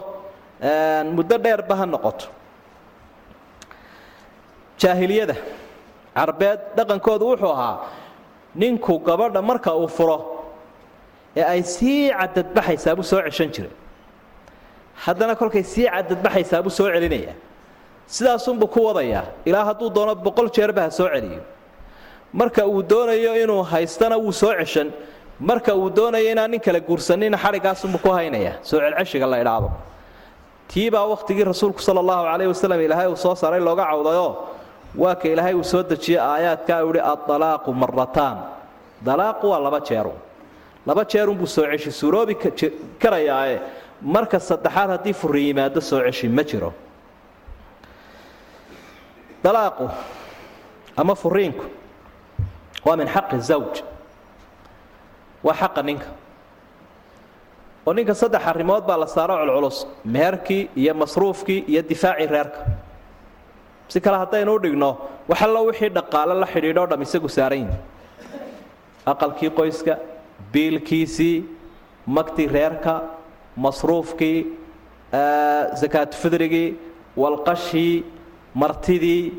[1.17, 2.27] muddo dheerba ha noqoto.
[4.79, 5.35] Jaahiliyada
[6.17, 7.77] carbeed dhaqankoodu wuxuu ahaa
[8.55, 10.19] ninku gabadha marka uu furo
[11.37, 13.73] ee ay sii cadadbaxaysaa buu soo ceshan jiray.
[15.05, 17.35] Haddana kolkay sii cadadbaxaysaa buu soo celinayaa.
[18.07, 21.43] Sidaasunbuu ku wadayaa ilaa hadduu doono boqol jeerba ha soo celiyo.
[22.33, 24.89] Marka uu doonayo inuu haystana wuu soo ceshan.
[25.41, 28.55] Marka uu doonayo inaan nin kale guursanina xadhigaasunbuu ku haynayaa.
[28.63, 29.71] Soo celceshiga la idhaahdo.
[30.69, 34.31] Tiibaa wakhtigii rasuulku sala allahu calayh wasalam ilaahay uu soo saaray looga cawdayoo
[35.03, 38.39] waa ilaahay uu soo dejiyey aayaadkaa uu ihi addalaaqu marataan
[39.07, 40.13] dalaaqu waa laba jeeru
[40.87, 42.35] laba jeerunbuu soo ceshi suuroobi
[43.03, 43.57] karayaae
[44.15, 46.71] marka saddexaad haddii furi yimaado soo ceshi ma jiro.
[49.45, 49.87] Dalaaqu
[50.97, 51.65] ama furiinku
[52.85, 53.75] waa min xaqi zawj.
[55.45, 56.07] Waa xaqa ninka.
[57.87, 62.61] Oo ninka saddex arrimood baa la saaro culculus meherkii iyo masruufkii iyo difaacii reerka
[63.89, 64.91] si kale haddaynu u dhigno
[65.29, 67.79] waxallo wixii dhaqaale la xidhiidhoo dham isagu saaran yihi
[69.13, 69.95] aqalkii qoyska
[70.53, 71.37] biilkiisii
[72.17, 72.95] magtii reerka
[73.57, 74.39] masruufkii
[75.81, 76.69] sakaatufidrigii
[77.23, 78.05] walqashii
[78.63, 79.33] martidii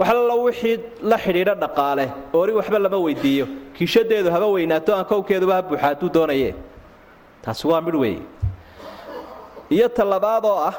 [0.00, 0.76] waxallo wixii
[1.10, 3.46] la xidhiidho dhaqaale oori waxba lama weydiiyo.
[3.76, 6.54] Kiishadeedu haba weynaato aan kowkeeduba ha buuxa doonaye
[7.42, 8.22] taasi waa midh weeye
[9.70, 10.74] iyo talabaad oo ah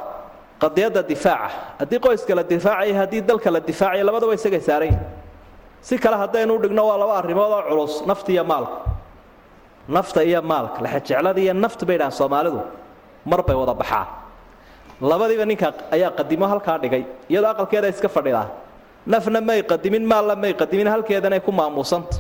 [0.61, 1.49] qadiyadda difaaca.
[1.79, 5.05] Haddii qoyska la difaacaya haddii dalka la difaacaya labadaba isagay saaran yihiin
[5.81, 8.77] si kale haddaynu dhigno waa laba arrimood oo culus nafta iyo maalka
[9.87, 10.77] nafta iyo maalka.
[10.83, 12.61] Lexejeclada iyo nafta bay dhahaan soomaalidu.
[13.25, 14.07] Mar bay wada baxaan.
[15.01, 18.47] Labadiiba ninka ayaa qadimo halkaa dhigay iyadoo aqalkeeda iska fadhidaa
[19.05, 22.17] nafna may qadimin maalna may qadimin halkeedanay ku maamuusanta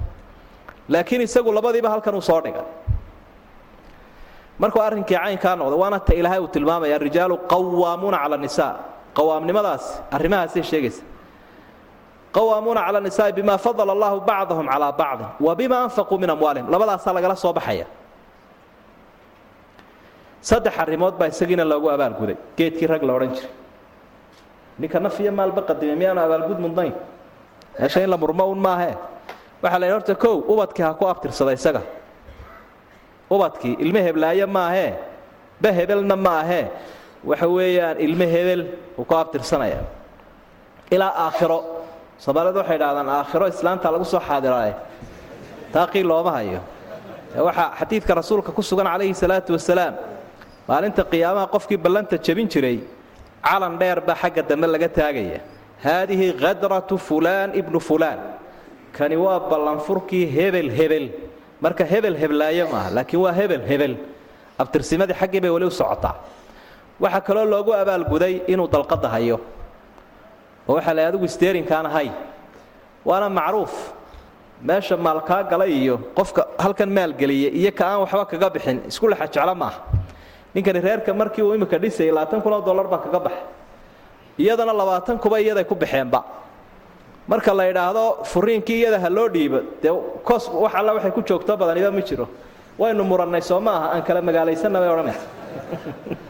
[0.89, 2.61] laakiin isagu labadiiba halkan uu soo dhigay
[4.61, 8.73] markuu arrinkii caynkaa noqday waana ta ilaahay uu tilmaamaya arijaalu qawaamuuna cala nisaa.
[9.17, 9.83] Qawaamnimadaas
[10.15, 11.01] arrimahaasay sheegaysa.
[12.35, 16.67] Qawaamuuna cala nisaai bima fadala allahu bacdahum calaa bacdin wa bima anfaquu min amwaalihim.
[16.73, 17.85] Labadaasaa lagala soo baxaya.
[20.41, 22.37] Saddex arrimood baa isagiina loogu abaalguday.
[22.57, 23.51] Geedkii rag la odhan jiray.
[24.79, 26.93] Ninka naf iyo maalba qadimay miyaanu abaalgud mudnayn?
[27.79, 28.95] Meesha in la murmo un maahee
[29.63, 31.81] waxaa la yidhi horta kow ubadkii ha ku abtirsada isaga
[33.29, 34.93] ubadkii ilmo heblaaye maahee
[35.61, 36.65] ba hebelna ma ahee
[37.29, 38.61] waxa weeyaan ilmo hebel
[38.97, 39.79] uu ku abtirsanaya
[40.91, 41.59] ilaa aakhiro.
[42.23, 44.73] Soomaalidu waxay idhahdaan aakhiro islaanta lagu soo xaadiraaye
[45.73, 46.61] taaqii looma hayo.
[47.47, 49.93] Waxaa xadiidka rasuulka ku sugan calayhi salaatu wasalaam
[50.69, 52.79] maalinta qiyaamaha qofkii ballanta jebin jiray
[53.43, 55.39] calan dheer baa xagga dambe laga taagaya.
[55.83, 58.19] Haadihi khadratu fulaan ibnu fulaan.
[58.97, 61.05] Kani waa ballanfurkii hebel hebel
[61.61, 63.93] marka hebel heblaaye maaha laakiin waa hebel hebel.
[64.61, 66.15] Abtirsimadii xaggii bay weli u socotaa.
[66.99, 69.37] Waxaa kaloo loogu abaalguday inuu dalqadda hayo.
[70.67, 72.09] Oo waxaa la adigu steerinkaana hay
[73.05, 73.73] waana macruuf.
[74.67, 79.27] Meesha maalkaa galay iyo qofka halkan maalgeliya iyo ka aan waxba kaga bixin isku lexa
[79.33, 79.79] jeclo maaha.
[80.55, 83.43] Ninkani reerka markii uu imika dhisayay labaatan kun oo dollar baa kaga baxay
[84.39, 86.23] iyadana labaatan kuba iyaday ku baxeenba
[87.27, 89.59] marka la idhaahdo furiinkii iyada ha loo dhiibo.
[89.81, 89.91] Dee
[90.23, 92.27] kos wax alla waxay ku joogto badaniba ma jiro.
[92.79, 95.25] Waynu murannay soo ma aha aan kala magaalaysanna bay odhanaysa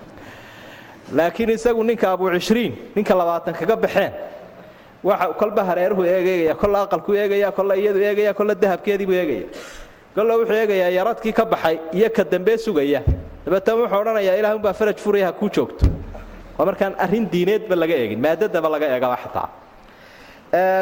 [1.18, 4.12] laakiin isagu ninka abu cishriin ninka labaatan kaga baxeen.
[5.04, 9.46] Waxa kolba hareeruhu eegaya kolla aqalku eegaya kolla iyadu eegaya kolla dahabkeediibuu eegaya
[10.16, 13.04] kolla wuxuu eegayaa yaradkii ka baxay iyo ka dambee sugaya.
[13.46, 15.86] Dabeetana wuxuu odhanayaa ilaah unbaa faraj furaya ha joogto.
[16.58, 19.67] Waa markaan arrin diineedba laga eegin maadadaba laga eegaba xataa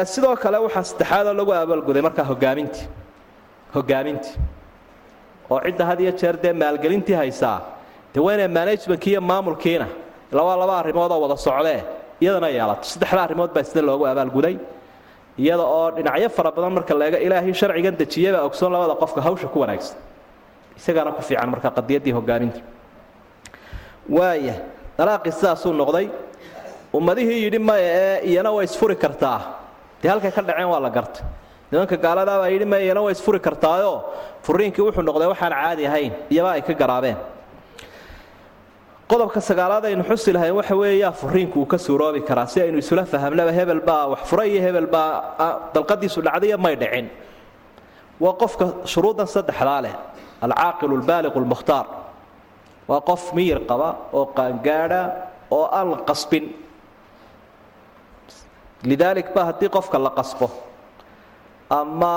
[0.04, 2.86] sidoo kale waxaa saddexaadoo lagu abaalguday markaa hogaamintii
[3.74, 4.34] hogaamintii
[5.50, 7.60] oo cidda had iyo jeer dee maalgelintii haysaa
[8.14, 9.86] dee waa inay managementkii iyo maamulkiina
[10.32, 11.80] labaa laba arrimood oo wada socdee
[12.20, 14.56] iyadana yeelato saddexda arrimood baa sida loogu abaalguday
[15.38, 19.60] iyada oo dhinacyo fara badan marka laega ilaahay sharcigan dejiyabaa ogsoon labada qofka hawsha ku
[19.60, 19.96] wanaagsan.
[20.78, 22.60] Isagaana ku fiican marka qadiyaddii hogaaminta
[24.08, 24.54] waaya
[24.98, 26.06] dalaaqii sidaasuu noqday
[26.98, 29.38] ummadihii yidhi maya ee iyana way isfuri kartaa.
[30.02, 31.22] Dee halkay ka dhaceen waa la gartay.
[31.70, 33.96] Nimanka gaaladaabaa yidhi maya iyana way isfuri kartaayoo
[34.46, 37.16] furiinkii wuxuu noqday waxaan caadi ahayn iyaba ay ka garaabeen.
[39.10, 42.46] Qodobka sagaalaad aynu xusi lahayn waxa weeye yaa furiinku uu ka suuroobi karaa.
[42.46, 47.06] Si aynu isula fahamnaba hebel baa wax furay iyo hebel baa dalqadiisu dhacdaiyo may dhicin.
[48.20, 49.94] Waa qofka shuruuddan saddexdaa leh
[50.44, 51.86] alcaaqilu albaaliqu lmukhtaar
[52.90, 55.00] waa qof miyir qaba oo qaangaadha
[55.56, 56.44] oo aan la qasbin
[58.90, 60.46] lidaalik ba haddii qofka la qasbo.
[61.70, 62.14] Ama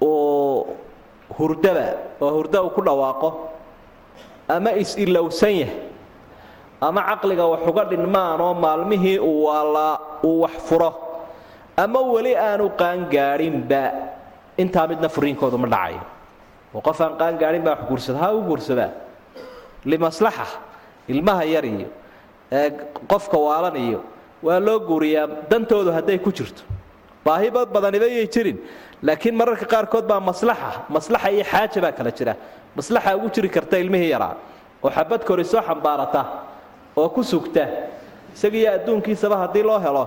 [0.00, 0.66] uu
[1.38, 1.86] hurdaba
[2.22, 3.28] oo hurda uu ku dhawaaqo
[4.54, 5.78] ama is-ilowsan yahay
[6.82, 10.90] ama caqliga wax uga dhinmaan oo maalmihii uu waalaa uu wax furo
[11.76, 13.82] ama weli aanu qaangaadhinba
[14.62, 16.02] intaa midna furiinkoodu ma dhacayo.
[16.74, 18.90] Oo qof aan qaangaadhin baa wax guursada ha u guursadaa
[19.90, 20.46] limaslaxa
[21.08, 21.88] ilmaha yar iyo
[23.10, 24.00] qofka waalan iyo
[24.46, 26.62] waa loo guuriyaa dantoodu hadday ku jirto.
[27.24, 28.58] Baahiba badaniba yay jirin.
[29.02, 32.34] Laakiin mararka qaarkood baa maslaxa maslaxa iyo xaaja baa kala jira.
[32.76, 34.34] Maslaxa ugu jiri karta ilmihii yaraa
[34.82, 36.22] oo xabad kori soo xambaarata
[36.96, 37.64] oo ku sugta.
[38.34, 40.04] Isagiiyo adduunkiisaba haddii loo helo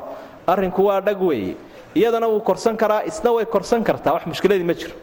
[0.47, 1.55] arrinku waa dhag weeye
[1.95, 4.13] iyadana wuu korsan karaa isna way korsan kartaa.
[4.13, 4.95] Wax mushkiladii ma jiro.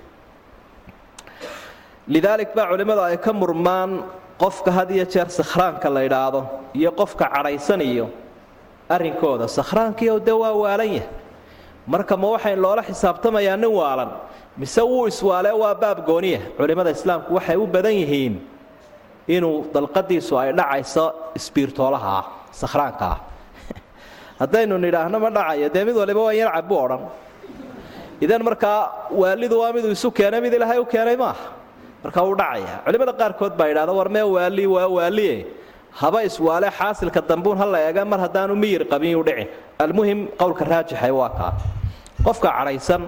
[2.09, 3.91] Lidaalik baa culimmadu ay ka murmaan
[4.43, 6.41] qofka had iyo jeer sakhraanka la idhaahdo
[6.75, 7.81] iyo qofka cadhaysan
[8.95, 11.09] arrinkooda sakhraankiio dee waa waalan yahay.
[11.87, 14.11] Marka ma waxayn loola xisaabtamayaa nin waalan.
[14.57, 18.35] Mise wuu iswaalee waa baab gooniya culimmada islaamku waxay u badan yihiin
[19.27, 23.07] inuu dalqadiisu ay dhacayso isbiirtoolaha ah sakhraanka.
[23.07, 23.19] Ah
[24.41, 27.03] haddaynu nidhaahno ma dhacayo dee mid waliba waa yar cabbu odhan.
[28.21, 31.51] Idan markaa waalidu waa miduu isu keenay mid ilaahay u keenay maaha.
[32.05, 32.83] Marka wuu dhacaya.
[32.87, 35.62] Culimmada qaarkood baa yidhahda war mee waali waa waaliye
[36.01, 39.49] haba iswaale xaasilka dambuun ha la eega mar haddaanu miyir qabin yuu dhicin
[39.85, 41.53] almuhim qowlka raajixay waa kaa
[42.27, 43.03] qofka cadhaysan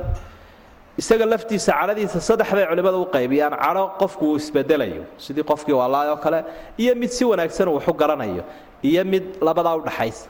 [1.00, 3.54] isaga laftiisa cadhadiisa saddex bay culimmadu u qaybiyaan.
[3.64, 5.02] Cadho qofku uu isbedelayo.
[5.24, 6.38] Sidii qofkii waalaayoo kale.
[6.82, 8.42] Iyo mid si wanaagsan uu waxu garanayo.
[8.88, 10.28] Iyo mid labadaa udhaxaysa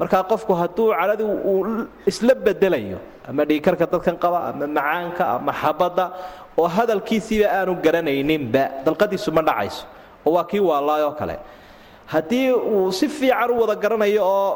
[0.00, 6.04] markaa qofku hadduu cadhadii uu isla bedelayo ama dhiikarka dadkan qaba ama macaanka ama xabadda
[6.60, 9.82] oo hadalkiisiiba aanu garanayninba dalqadiisu ma dhacayso.
[10.26, 11.36] Oo waa kii waalaayoo kale
[12.12, 14.50] haddii uu si fiican u wada garanayo oo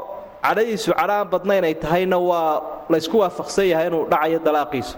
[0.44, 2.62] cadhadiisu cadho aan badnayn ay tahayna waa
[2.92, 4.94] laysku waafaqsan yahay inuu dhacayo dalaaqiisu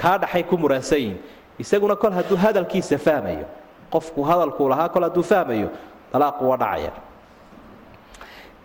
[0.00, 1.18] kaa dhaxay ku muransan yihiin
[1.62, 3.46] isaguna kol hadduu hadalkiisa fahmayo
[3.94, 5.68] qofku hadalkuu lahaa kol hadduu fahmayo
[6.12, 6.92] dalaaqu waa dhacaya.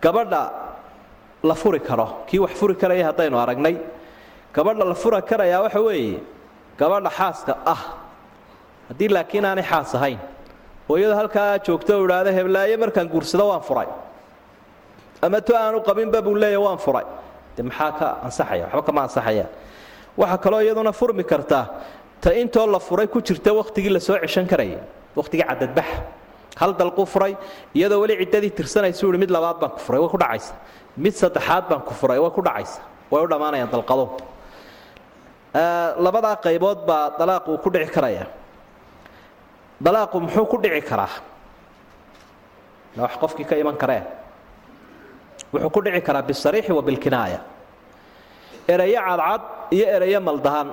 [0.02, 0.42] Gabadha
[1.42, 3.76] la furi karo kii wax furi karaya haddaynu aragnay
[4.54, 6.18] gabadha la fura karayaa waxa weeye
[6.78, 7.82] gabadha xaaska ah.
[8.88, 10.18] Haddii laakiin aanay xaas ahayn
[10.90, 13.88] oo iyadoo halkaa joogto u idhaahda heblaaye markaan guursado waan furay.
[15.22, 17.04] Ama to aanu qabinba buu leeya waan furay.
[17.56, 18.64] De maxaa ka ansaxaya?
[18.66, 19.46] Waxba kama ansaxaya.
[20.20, 21.64] Waxaa kaloo iyaduna furmi kartaa
[22.22, 24.80] ta intoo la furay ku jirta wakhtigii la soo ceshan karaya
[25.18, 25.96] wakhtigii cadadbaxa
[26.60, 27.32] hal dalquu furay
[27.78, 30.52] iyadoo weli ciddadii tirsanaysu ihi mid labaad baan ku furay way ku dhacaysa.
[31.04, 32.80] Mid saddexaad baan ku furay way ku dhacaysa.
[33.12, 34.04] Way u dhammaanayaan dalqado
[36.04, 38.24] labadaa qaybood baa dalaaqu ku dhici karaya
[39.80, 41.08] dalaaqu muxuu ku dhici karaa?
[42.96, 44.02] Wax qofkii ka iman karee.
[45.52, 47.40] Wuxuu ku dhici karaa bisariixi wa bilkinaaya.
[48.68, 50.68] Erayo cadcad iyo erayo maldahan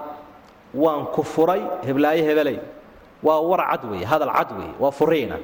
[0.73, 2.59] waan ku furay heblaayo hebelay
[3.23, 5.37] waa war cad weeye hadal cad weeye waa furiina.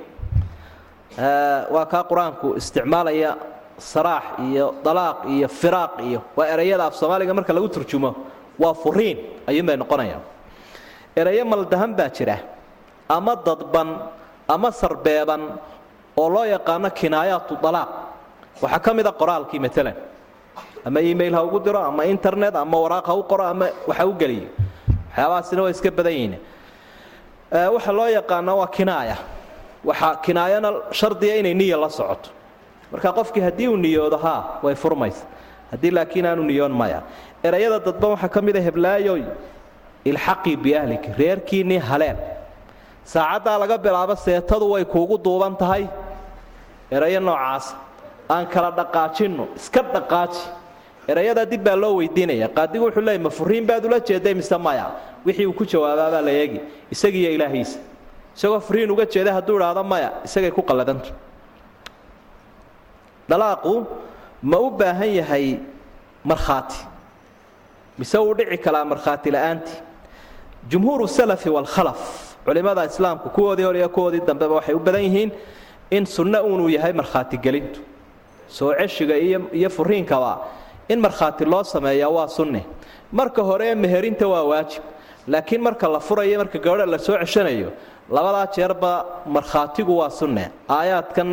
[1.73, 3.37] Waa kaa qur'aanku isticmaalaya
[3.77, 8.11] saraax iyo dalaaq iyo firaaq iyo waa erayada af soomaaliga marka lagu turjumo
[8.59, 9.17] waa furiin
[9.49, 10.21] ayuunbay noqonayaan
[11.15, 12.37] erayo maldahan baa jira
[13.09, 13.89] ama dadban
[14.47, 15.41] ama sarbeeban
[16.17, 17.89] oo loo yaqaano kinaayaatu dalaaq.
[18.61, 19.95] Waxaa ka mid a qoraalkii maalan
[20.85, 24.13] ama email ha ugu diro ama internet ama waraaq ha u qoro ama waxa u
[24.13, 24.47] geliyo.
[25.09, 26.35] Waxyaabahaasina waa iska badan yihiin.
[27.73, 29.17] Waxa loo yaqaana waa kinaaya.
[29.85, 32.29] Waxa kinaayana shardiya inay niya la socoto.
[32.91, 35.25] Marka qofkii haddii uu niyoodo haa way furmaysa.
[35.71, 37.01] Haddii laakiin aanu niyoon maya.
[37.43, 39.23] Erayada dadban waxaa ka mid a heblaayoy
[40.05, 42.17] ilxaqii biahlik reerkiinnii haleel
[43.05, 45.87] saacaddaa laga bilaabo seetadu way kuugu duuban tahay.
[46.91, 47.75] Erayo noocaas
[48.29, 50.41] aan kala dhaqaajinno iska dhaqaaji.
[51.07, 53.29] Erayadaa dib baa loo weydiinaya qaadigu wuxuu leeyay ma
[53.67, 54.91] baad ula jeeday mise maya
[55.25, 56.61] wixii uu ku jawaabaabaa la eegi.
[56.91, 57.79] Isagiiyo ilaahiisa.
[58.35, 61.09] Isagoo furiin uga jeeda hadduu idhaahdo maya isagay ku qalladanta
[63.29, 63.85] dhalaaqu
[64.41, 65.59] ma u baahan yahay
[66.23, 66.79] markhaati?
[67.97, 69.77] Mise uu dhici karaa markhaati la'aantii?
[70.69, 75.31] Jumhuuru salafi waalkhalaf culimmada islaamku kuwoodii hor iyo kuwoodii dambeba waxay u badan yihiin
[75.91, 77.79] in sunno uunuu yahay markhaatigelintu
[78.47, 79.15] soo ceshiga
[79.59, 80.31] iyo furiinkaba
[80.89, 82.65] in markhaati loo sameeyaa waa sunne.
[83.11, 84.83] Marka hore meherinta waa waajib.
[85.27, 87.71] Laakiin marka la furayo marka gabadha la soo ceshanayo
[88.11, 90.49] labadaa jeerba markhaatigu waa sunne.
[90.69, 91.29] Aayaadkan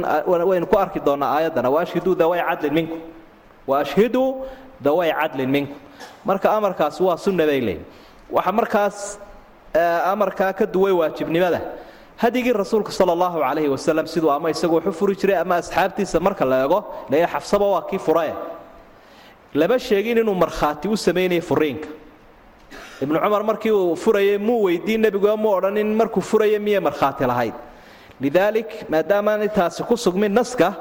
[0.50, 2.98] waynu ku arki doonnaa aayaddana waashhiduu daway cadlin minku.
[3.66, 4.44] Waashhiduu
[4.80, 5.74] daway cadlin minku.
[6.24, 7.84] Marka amarkaasi waa sunne bay leeyihiin
[8.30, 8.96] waxa markaas
[9.74, 11.60] amarkaa ka duway waajibnimada.
[12.16, 16.44] Hadigii rasuulka sala allahu calayhi wasalam siduu ama isagu waxu furi jiray ama asxaabtiisa marka
[16.44, 18.34] la eego leeya xafsaba waa kii furae
[19.54, 21.88] lama sheegin inuu markhaati u samaynaya furiinka.
[23.00, 27.54] Ibnu cumar markii uu furayay muu weydiin nebigu mu odhanin markuu furaya miyay markhaati lahayd?
[28.20, 30.74] Lidaalik maadaamaan taasi ku sugmin naska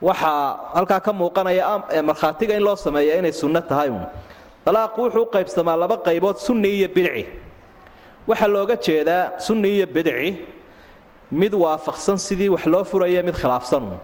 [0.00, 4.06] waxaa halkaa ka muuqanaya markhaatiga in loo sameeya inay sunno tahay uun.
[4.64, 7.26] Dalaaqu wuxuu u qaybsamaa laba qaybood sunni iyo bidci
[8.28, 10.36] waxaa looga jeedaa sunni iyo bidci.
[11.30, 13.98] Mid waafaqsan sidii wax loo furaya mid khilaafsanuun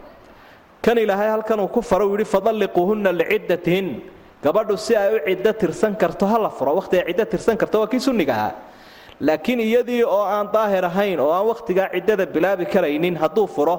[0.82, 4.02] kan ilaahay halkan uu ku faro uu yidhi fadalliquuhunna liciddatihin
[4.42, 6.74] gabadhu si ay u ciddo tirsan karto ha la furo.
[6.82, 8.52] Wakhti ay ciddo tirsan karto waa kii sunniga ahaa.
[9.20, 13.76] Laakiin iyadii oo aan daahir ahayn oo aan wakhtigaa ciddada bilaabi karaynin hadduu furo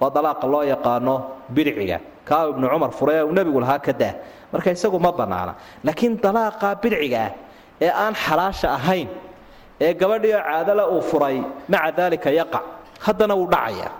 [0.00, 1.14] waa dalaaqa loo yaqaano
[1.52, 2.00] bidciga.
[2.24, 4.14] Kaa ibnu cumar furay uu nebigu lahaa ka daa.
[4.52, 7.32] Marka isagu ma bannaana laakiin dalaaqa bidciga ah
[7.84, 9.08] ee aan xalaasha ahayn
[9.84, 11.36] ee gabadhii oo caadale uu furay
[11.72, 12.64] maca daalika yaqac
[13.06, 13.92] haddana wuu dhacayaa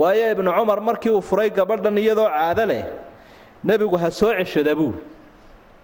[0.00, 2.84] waayo ibnu cumar markii uu furay gabadhan iyadoo caado leh
[3.68, 5.00] nebigu ha soo ceshada buuri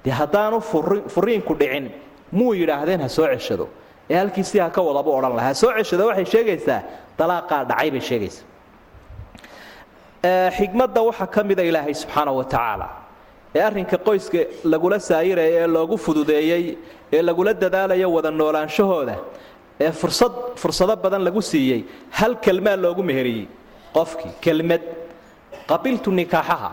[0.05, 0.57] dee haddaanu
[1.15, 1.87] furiinku dhicin
[2.39, 3.67] muu yidhaahdeen ha soo ceshado.
[4.11, 5.49] Ee halkiisii ha ka wada buu odhan lahaa.
[5.49, 6.81] Ha soo ceshado waxay sheegaysaa
[7.19, 8.45] dalaaqaa dhacay bay sheegaysaa.
[10.57, 12.87] Xigmadda waxaa ka mida ilaahay subxaana wa tacaala
[13.57, 14.39] ee arrinka qoyska
[14.73, 16.65] lagula saayiraya ee loogu fududeeyey
[17.17, 19.17] ee lagula dadaalayo wada noolaanshahooda
[19.85, 21.81] ee fursad fursado badan lagu siiyey
[22.19, 23.47] hal kelmaa loogu meheriyey.
[23.97, 24.83] Qofkii kelmad
[25.71, 26.73] qabiltu nikaaxaha.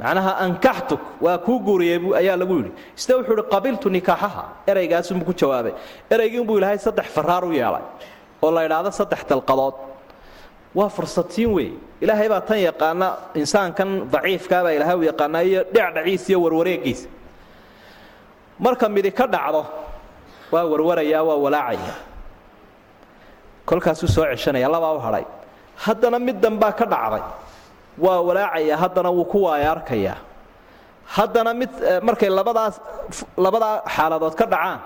[0.00, 2.70] Macnaha ankaxtuk waa kuu guuriyey ayaa lagu yidhi.
[2.98, 4.42] Isna wuxuu ihi qabiltu nikaaxaha.
[4.70, 5.72] Eraygaasubuu ku jawaabay.
[6.14, 7.84] Eraygiinbuu ilaahay saddex faraar u yeelay
[8.44, 9.74] oo la idhaahdo saddex dalqadood
[10.78, 11.68] waa fursadsiin wey
[12.02, 13.08] ilaahay baa tan yaqaana
[13.40, 17.08] insaankan daciifkaabaa ilaahay u yaqaanaa iyo dhecdhaciisa iyo warwareegiisa
[18.64, 19.62] marka midi ka dhacdo
[20.52, 21.94] waa warwarayaa waa walaacaya.
[23.68, 25.24] Kolkaasuu soo ceshanaya labaa u hadhay.
[25.84, 27.22] Haddana mid danbaa ka dhacday
[28.04, 30.16] waa walaacaya haddana wuu ku waaya arkayaa
[31.16, 31.70] haddana mid
[32.06, 32.74] markay labadaas
[33.44, 34.78] labadaa xaaladood ka dhacaan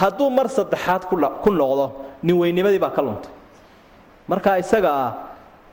[0.00, 1.86] hadduu mar saddexaad ku noqdo
[2.22, 3.30] nin weynimadii baa ka luntay.
[4.30, 5.02] Markaa isagaa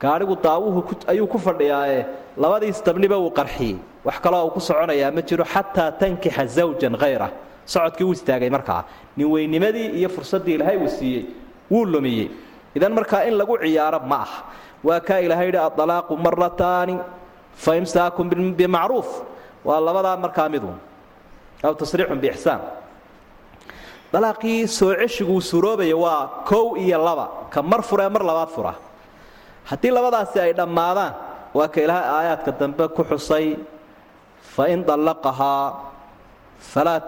[0.00, 0.80] gaadhigu daawuhu
[1.12, 2.06] ayuu ku fadhiyaae.
[2.36, 7.28] Labadiis dabniba uu qarxiyey wax kaloo uu ku soconayaa ma jiro xataa tankixa zawjan hayra
[7.66, 8.84] socodkii uu istaagay markaa
[9.16, 11.24] nin weynimadii iyo fursaddii ilaahay uu siiyey.
[11.70, 12.30] Wuu lumiyey.
[12.74, 14.32] Idan markaa in lagu ciyaaro ma ah.
[14.84, 16.96] Waa kaa ilahay yidhi aalaaqu marataani
[17.54, 18.26] fa imsaakun
[18.58, 19.10] bimacruuf.
[19.64, 20.76] Waa labadaa markaa midun
[21.62, 22.60] aw tasriixun biixsaan.
[24.12, 27.26] Dalaaqii soo ceshigu uu suuroobaya waa kow iyo laba.
[27.50, 28.74] Ka mar furee mar labaad fura
[29.70, 31.12] haddii labadaasi ay dhammaadaan
[31.58, 33.46] waa ka ilaahay aayaadka dambe ku xusay
[34.54, 35.66] fain allaqahaa
[36.72, 37.00] falaa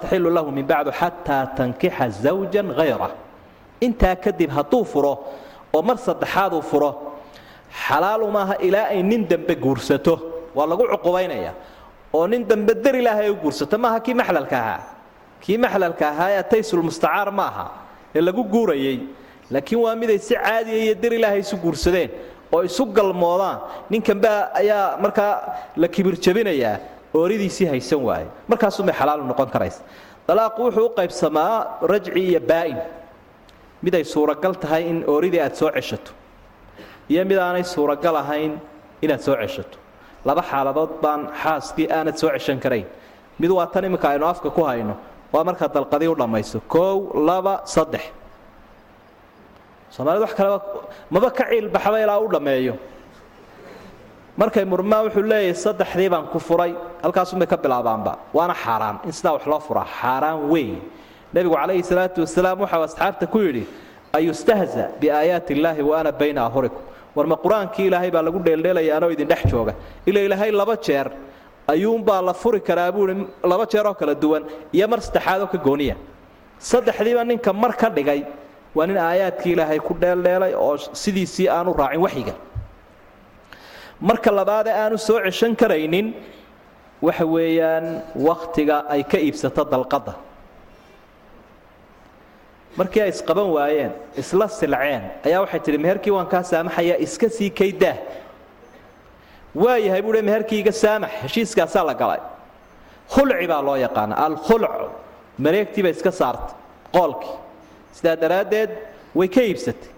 [0.00, 3.10] taxilu lahu min bacdu xataa tankixa zawjan hayra
[3.86, 5.14] intaa kadib hadduu furo
[5.76, 6.90] oo mar saddexaad uu furo
[7.86, 10.14] xalaalu maaha ilaa ay nin dambe guursato.
[10.54, 11.52] Waa lagu cuqubaynaya.
[12.12, 14.80] Oo nin dambe dar ilaahay u guursato maaha kii maxlalka ahaa?
[15.42, 17.46] Kii maxlalka ahaa ee taysulmustacaar ma
[18.14, 18.96] ee lagu guurayey
[19.50, 22.10] laakiin waa miday si caadiya iyo dar ilaahay isu guursadeen
[22.52, 23.58] oo isu galmoodaan.
[23.90, 25.34] Ninkanbaa ayaa markaa
[25.76, 26.16] la kibir
[27.14, 28.26] ooridiisii haysan waaye.
[28.48, 29.82] Markaasumay xalaalu noqon karaysa
[30.28, 31.54] dalaaqu wuxuu u qaybsamaa
[31.92, 32.78] rajci iyo baa'in.
[33.82, 36.12] Mid suuragal tahay in ooridii aad soo ceshato
[37.08, 38.52] iyo mid suuragal ahayn
[39.02, 39.78] inaad soo ceshato.
[40.24, 42.86] Laba xaaladood baan xaaskii aanad soo ceshan karayn.
[43.38, 44.94] Mid waa tan iminka aynu afka ku hayno
[45.32, 46.60] waa markaad dalqadii u dhammayso.
[46.68, 48.04] Koow laba saddex
[49.94, 50.58] soomaalida wax kaleba
[51.14, 52.74] maba ka ciilbaxba ilaa u dhammeeyo
[54.40, 56.72] markay murmaa wuxuu leeyahay saddexdii baan ku furay
[57.02, 58.12] halkaasunbay ka bilaabaanba.
[58.36, 58.96] Waana xaaraan.
[59.06, 60.78] In sidaa wax loo furaa xaaraan weyn.
[61.34, 63.64] Nebigu calayhi salaatu wasalaam waxau asxaabta ku yidhi
[64.18, 66.82] ayustahza biaayaati illaahi wa ana bayna ahurikum.
[67.16, 69.74] War ma qur'aankii ilaahay baa lagu dheeldheelayaanoo idin dhex jooga.
[70.06, 71.06] Ila ilaahay laba jeer
[71.68, 73.14] ayuunbaa la furi karaa buui
[73.44, 75.96] laba jeeroo kala duwan iyo mar saddexaadoo ka gooniya.
[76.58, 78.20] Saddexdiiba ninka mar ka dhigay
[78.74, 82.34] waa nin aayaadkii ilaahay ku dheeldheelay oo sidiisii aanu raacin waxyiga.
[84.00, 86.06] Marka labaadee aanu soo ceshan karaynin
[87.06, 87.86] waxa weeyaan
[88.28, 90.14] wakhtiga ay ka iibsato dalqadda.
[92.78, 97.50] Markii ay isqaban waayeen isla silceen ayaa waxay tidhi meherkii waan kaa saamaxayaa iska sii
[97.60, 97.96] kaydaah
[99.62, 102.20] waa yahay buuhi meherkii iga saamax heshiiskaasaa la galay.
[103.14, 104.70] Khulci baa loo yaqaana alkhulc
[105.44, 106.54] mareegtii bay iska saartay
[106.94, 107.34] qoolkii
[107.92, 108.70] sidaa daraaddeed
[109.14, 109.90] way ka iibsatay.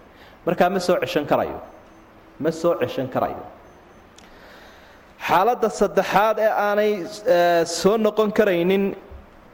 [0.47, 1.61] Markaa ma soo ceshan karayo.
[2.41, 3.43] Ma soo ceshan karayo.
[5.23, 6.93] Xaaladda saddexaad ee aanay
[7.67, 8.97] soo noqon karaynin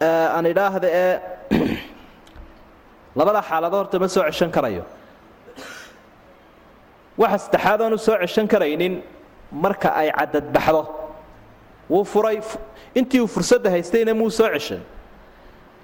[0.00, 1.14] aan idhaahda ee
[3.18, 4.84] labada xaaladood horta ma soo ceshan karayo.
[7.18, 9.02] Waxa saddexaad aanu soo ceshan karaynin
[9.52, 10.82] marka ay cadadbaxdo
[11.90, 12.40] wuu furay
[12.94, 14.80] intii uu fursadda haystayna muu soo ceshan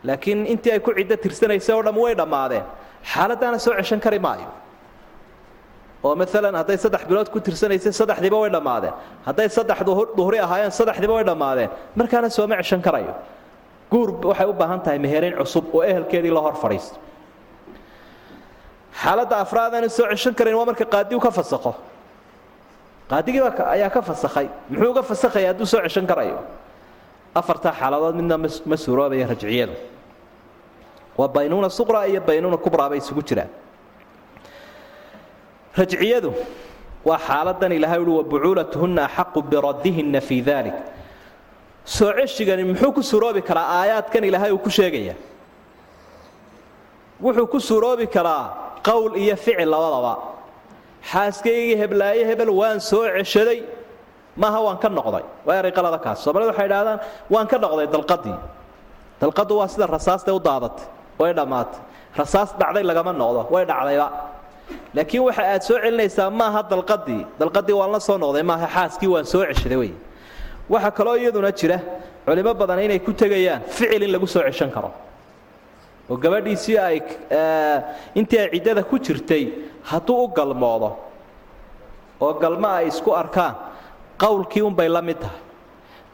[0.05, 2.65] laakiin intii ay ku ciddo tirsanaysay oo dhamm way dhammaadeen
[3.13, 4.49] xaaladdaana soo ceshan kari maayo.
[6.05, 8.95] Oo maalan hadday saddex bilood ku tirsanaysay saddexdiiba way dhammaadeen
[9.27, 9.79] hadday saddex
[10.19, 13.15] duhri ahaayeen saddexdiiba way dhammaadeen markaana sooma ceshan karayo.
[13.91, 16.97] Guur waxay u baahan tahay mehereyn cusub oo ehelkeedii la hor fadhiisto
[19.03, 21.73] xaaladda afraad aanu soo ceshan karayn waa marka qaadigu ka fasakho
[23.11, 26.39] qaadigiiba ayaa ka fasakhay muxuu uga fasakhaya hadduu soo ceshan karayo?
[27.35, 28.37] Afartaa xaaladood midna
[28.71, 29.75] ma suuroobaya rajciyadu
[31.19, 33.51] waa baynuuna suqra iyo baynuuna kubraa bay isugu jiraan.
[35.79, 36.33] Rajciyadu
[37.05, 40.75] waa xaaladan ilahay uhi wabucuulatuhunna axaqu biraddihinna fii dalik
[41.85, 45.15] soo ceshigani muxuu ku suuroobi karaa aayaadkan ilaahay uu ku sheegaya?
[47.23, 48.45] Wuxuu ku suuroobi karaa
[48.87, 50.15] qowl iyo ficil labadaba.
[51.11, 53.63] Xaaskaygii heblaaye hebel waan soo ceshaday
[54.37, 55.25] maaha waan ka noqday.
[55.47, 56.19] Waa eray qalada kaas.
[56.25, 56.99] Soomaalida waxay idhahdaan
[57.31, 58.37] waan ka noqday dalqadii
[59.21, 60.87] dalqadu waa sida rasaasta u daadatay
[61.19, 61.81] way dhammaatay
[62.19, 64.09] rasaas dhacday lagama noqdo way dhacdayba.
[64.95, 69.25] Laakiin waxa aad soo celinaysaa maaha dalqadii dalqadii waan la soo noqday maaha xaaskii waan
[69.33, 69.93] soo ceshaday wey.
[70.71, 71.79] Waxaa kaloo iyaduna jira
[72.27, 74.91] culimo badan inay ku tegayaan ficil in lagu soo ceshan karo.
[76.11, 76.97] Oo gabadhiisii ay
[78.15, 79.45] intii ay ciddada ku jirtay
[79.91, 80.91] hadduu u galmoodo
[82.21, 83.55] oo galmo ay isku arkaan
[84.19, 85.41] qowlkii unbay la mid tahay.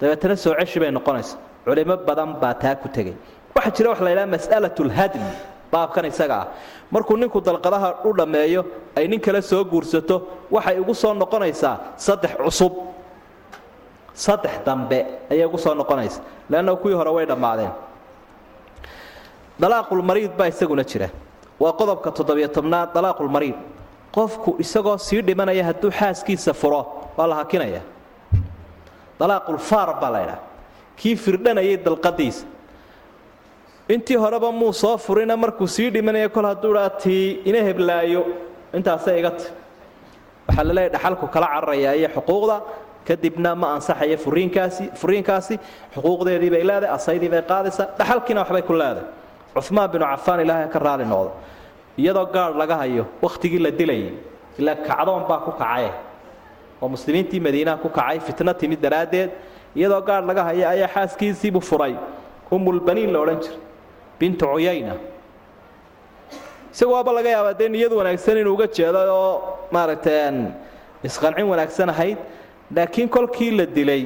[0.01, 3.15] Dabeetana soo ceshi bay noqonaysa culimo badan baa taa ku tegay
[3.55, 4.77] waxaa jira waxa la ydhaha mas'alat
[5.71, 6.47] baabkan isaga ah.
[6.91, 8.65] Markuu ninku dalqadaha u dhammeeyo
[8.97, 12.73] ay nin kale soo guursato waxay ugu soo noqonaysaa saddex cusub.
[14.15, 16.21] Saddex dambe ayay ugu soo noqonaysa
[16.51, 17.71] leanna kuwii hore way dhammaadeen.
[19.61, 21.09] Dalaaqulmariid baa isaguna jira.
[21.61, 23.55] Waa qodobka toddobiyo tobnaad dalaaqulmariid
[24.13, 27.83] qofku isagoo sii dhimanaya hadduu xaaskiisa furo waa la hakinaya.
[29.21, 30.39] Dalaaqulfaar baa la ydhaha
[30.97, 32.45] kii firdhanayay dalqadiisa
[33.95, 36.91] intii horeba muu soo furina markuu sii dhimanaya kol hadduu dhaa
[37.49, 38.23] ina heblaayo.
[38.77, 39.45] Intaasay iga ti
[40.49, 42.57] waxaa la leeyahy dhaxalku kala cararayaa iyo xuquuqda.
[43.07, 45.55] Kadibna ma ansaxaya furiinkaasi furiinkaasi.
[45.95, 49.07] Xuquuqdeedii bay leedahay asaydii bay qaadaysaa dhaxalkiina waxbay ku leedahay
[49.67, 51.31] cumaan binu cafaan ilaahay ka raali noqdo.
[51.99, 54.13] Iyadoo gaadh laga hayo wakhtigii la dilayay
[54.59, 55.91] ilaa kacdoon baa ku kacaye
[56.83, 59.31] oo muslimiintii madiinaha ku kacay fitno timid daraaddeed.
[59.77, 61.95] Iyadoo gaadh laga haya ayaa xaaskiisiibuu furay.
[62.51, 63.59] Umulbaniin la odhan jiray
[64.21, 64.95] bintu cuyayna
[66.73, 69.33] isagu waaba laga yaabaa dee niyad wanaagsan inuu uga jeedo oo
[69.73, 70.35] maaragtay
[71.09, 72.19] isqancin wanaagsan ahayd
[72.77, 74.05] laakiin kolkii la dilay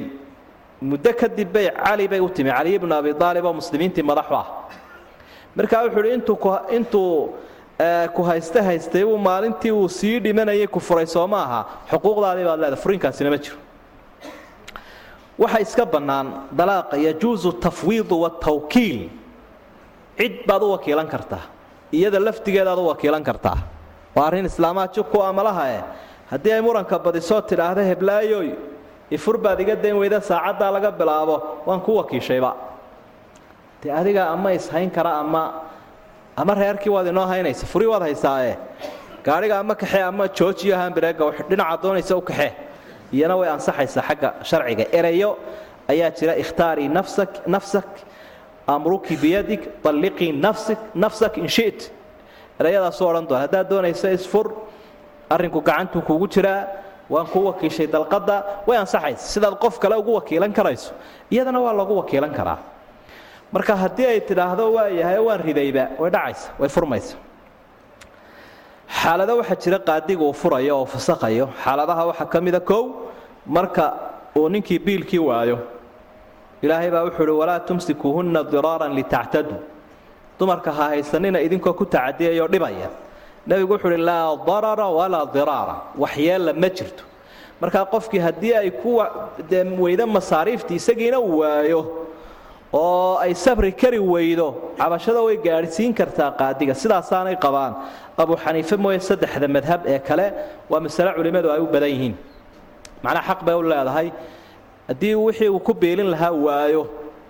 [0.81, 2.49] muddo kadib bay cali bay u timi.
[2.51, 4.45] Cali ibnu abi aalib oo muslimiintii madaxu ah.
[5.55, 6.37] Markaa wuxuu uhi intuu
[6.77, 7.33] intuu
[8.15, 11.61] ku hayste haystay uu maalintii uu sii dhimanayay ku furay soo ma aha.
[11.91, 13.57] Xuquuqdaadii baad leedahay furiinkaasina ma jiro.
[15.39, 19.09] Waxa iska bannaan dalaaqa yajuusu tafwiidu watawkiil
[20.17, 21.43] cid baad u wakiilan kartaa
[21.91, 23.57] iyada laftigeedaad u wakiilan kartaa.
[24.15, 25.83] Waa arrin islaamaha jubku amalaha eh.
[26.31, 28.49] Haddii ay muranka badisoo tidhaahda heblaayoy
[29.11, 31.35] ifur baad iga dayn weyda saacaddaa laga bilaabo
[31.67, 32.51] waan ku wakiishayba.
[33.83, 35.43] Dee adiga ama ishayn kara ama
[36.37, 38.57] ama reerkii waad inoo haynaysa furi waad haysaae
[39.25, 42.51] gaadhiga ama kaxee ama joojiyo hambireega dhinaca doonaysa u kaxee
[43.13, 44.85] iyana way ansaxaysaa xagga sharciga.
[44.91, 45.37] Erayo
[45.91, 47.87] ayaa jira ikhtaarii nafsak nafsak
[48.67, 50.31] amruki biyadig alliqii
[51.03, 51.91] nafsak in shit
[52.59, 54.47] erayadaasuu odhan doona haddaad doonaysa isfur
[55.29, 56.61] arrinku gacantuu kuugu jiraa
[57.09, 58.35] waan kuu wakiishay dalqadda
[58.67, 60.93] way ansaxaysa sidaad qof kale ugu wakiilan karayso
[61.33, 62.57] iyadana waa lagu wakiilan karaa.
[63.53, 67.15] Marka haddii ay tidhaahdo waa yahay waan ridayba way dhacaysa way furmaysa.
[69.01, 72.83] Xaalado waxaa jira qaadiga uu furayo oo fasakhayo xaaladaha waxaa ka mida kow
[73.45, 73.85] marka
[74.37, 75.57] uu ninkii biilkii waayo
[76.63, 79.59] ilaahay baa wuxuu uhi walaa tumsikuuhunna diraaran litactaduu
[80.39, 82.89] dumarka ha haysanina idinkoo ku tacadiyayoo dhibaya.
[83.47, 85.75] Nebigu wuxuu uhi laa darara walaa diraara.
[86.03, 87.03] Waxyeella ma jirto.
[87.61, 88.99] Markaa qofkii haddii ay ku
[89.49, 91.81] dee weydo masaariiftii isagiina waayo
[92.73, 94.47] oo ay sabri kari weydo
[94.77, 96.73] cabashada way gaadhsiin kartaa qaadiga.
[96.81, 97.73] Sidaasaanay qabaan.
[98.17, 100.25] Abu xaniife mooye saddexda madhab ee kale
[100.69, 102.15] waa masale culimmadu ay u badan yihiin.
[103.03, 104.07] Macnaa xaq bay u leedahay
[104.87, 106.87] haddii wixii uu ku biilin lahaa waayo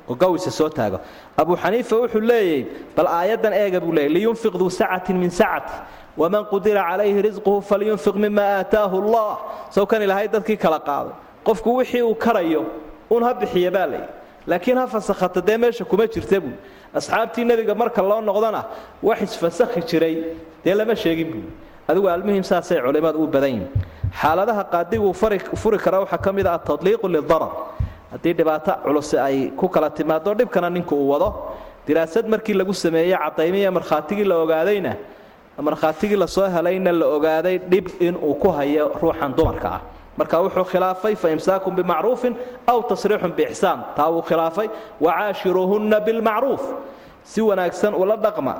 [0.09, 0.99] oo gawisa soo taago.
[1.37, 5.73] Abu xaniifa wuxuu leeyahy bal aayaddan eega buu leeyay liyunfiq duu sacatin min sacati
[6.17, 9.37] waman qudira calayhi risquhu falyunfiq mima aataahu allah.
[9.71, 11.13] Sow kan ilaahay dadkii kala qaaday.
[11.43, 12.65] Qofku wixii uu karayo
[13.09, 14.09] un ha bixiya baa layidhi
[14.47, 16.53] laakiin ha fasakhata dee meesha kuma jirta buu
[16.93, 18.61] asxaabtii nebiga marka loo noqdona
[19.03, 20.15] wax isfasakhi jiray
[20.63, 21.43] dee lama sheegin buu
[21.87, 23.69] adigu almuhim saasay culimmadu u badan yihiin
[24.21, 25.13] xaaladaha qaadigu
[25.61, 27.51] furi kara waxaa ka mid ah atadliiqu lidarar
[28.11, 31.29] haddii dhibaato culus ay ku kala timaado dhibkana ninku uu wado.
[31.87, 34.93] Diraasad markii lagu sameeyey cadaymiya markhaatigii la ogaadayna
[35.61, 39.81] markhaatigii la soo helayna la ogaaday dhib inuu ku hayo ruuxan dumarka ah.
[40.17, 42.33] Marka wuxuu khilaafay fa imsaakun bimacruufin
[42.67, 44.67] aw tasriixun biixsaan taa wuu khilaafay
[45.01, 46.63] wacaashiruuhunna bilmacruuf
[47.23, 48.53] si wanaagsan ula dhaqma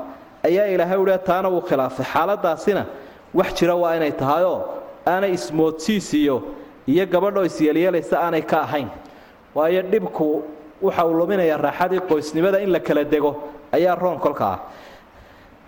[0.44, 2.06] ayaa ilaahay uhi taana wuu khilaafay.
[2.14, 2.86] Xaaladaasina
[3.34, 4.60] wax jira waa inay tahayoo
[5.08, 6.36] aanay ismoodsiisiyo
[6.88, 8.90] iyo gabadhoo isyeelyeelaysa aanay ka ahayn.
[9.56, 10.44] Waayo dhibku
[10.82, 13.32] waxa uu luminayaa raaxadii qoysnimada in la kala dego
[13.72, 14.60] ayaa roon kolka ah.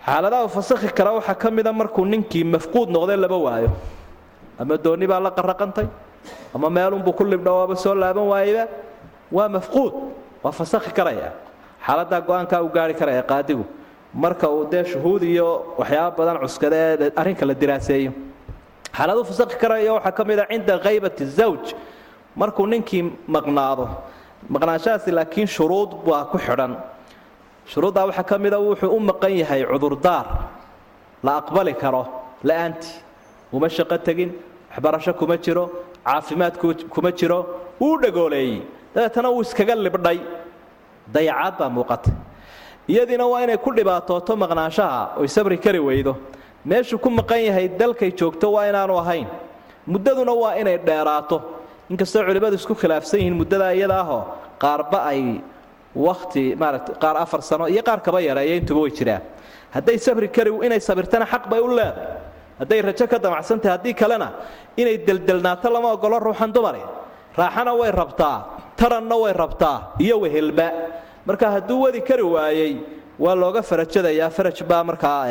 [0.06, 3.70] Xaaladaha u fasakhi kara waxaa ka mida markuu ninkii mafquud noqday laba waayo.
[4.58, 5.86] Ama doonni baa la qaraqantay
[6.54, 8.64] ama meelunbuu ku libdhawaaba soo laaban waayeba
[9.32, 9.92] waa mafquud
[10.42, 11.32] waa fasakhi karaya
[11.86, 13.64] xaaladaa go'aankaa uu gaari karaya qaadigu.
[14.14, 16.76] Marka uu dee shuhuud iyo waxyaaba badan cuskada
[17.16, 18.12] arrinka la diraaseeyo
[18.96, 21.74] xaaladuu fasakhi karaya waxaa ka mid a cinda khaybati zawj.
[22.36, 23.88] Markuu ninkii maqnaado
[24.48, 26.76] maqnaanshahaasi laakiin shuruud baa ku xidhan.
[27.72, 30.26] Shuruuddaa waxaa ka mida wuxuu u maqan yahay cudurdaar.
[31.22, 32.02] La aqbali karo
[32.44, 32.94] la'aantii
[33.52, 34.30] uma shaqo tegin
[34.70, 35.64] waxbarasho kuma jiro
[36.04, 36.54] caafimaad
[36.94, 37.38] kuma jiro
[37.80, 38.62] wuu dhagooleeyey.
[38.94, 40.18] Dabeetana wuu iskaga libdhay.
[41.12, 42.10] Dayacaad baa muuqata.
[42.88, 46.16] Iyadiina waa inay ku dhibaatooto maqnaanshaha oy sabri kari weydo
[46.64, 49.26] meeshuu ku maqan yahay dalkay joogto waa inaanu ahayn.
[49.86, 51.42] Muddaduna waa inay dheeraato.
[51.90, 54.04] Inkastoo culimmadu isku khilaafsan yihiin muddadaa iyada
[54.62, 55.40] qaarba ay
[55.96, 59.22] wakhti maarata qaar afar sano iyo qaar kaba yareeya intuba way jiraan.
[59.74, 62.20] Hadday sabri kari inay sabirtana xaq bay u leedahay.
[62.60, 64.28] Hadday rajo ka damacsantahay haddii kalena
[64.76, 66.82] inay deldelnaato lama ogolo ruuxan dumari
[67.38, 68.36] raaxana way rabtaa
[68.76, 70.68] taranna way rabtaa iyo wehelba
[71.26, 72.76] marka hadduu wadi kari waayey
[73.18, 74.30] waa looga farajadayaa.
[74.30, 75.24] Faraj baa markaa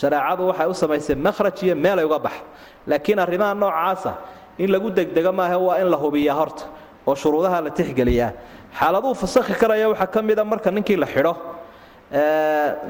[0.00, 2.42] shareecadu waxay u samaysay makhraj iyo meelay uga baxa
[2.86, 4.12] laakiin arrimaha noocaasa
[4.58, 6.64] in lagu degdego maaha waa in la hubiyaa horta
[7.06, 8.30] oo shuruudaha la tixgeliyaa.
[8.78, 11.32] Xaaladuu fasakhi karaya waxaa ka mida marka ninkii la xidho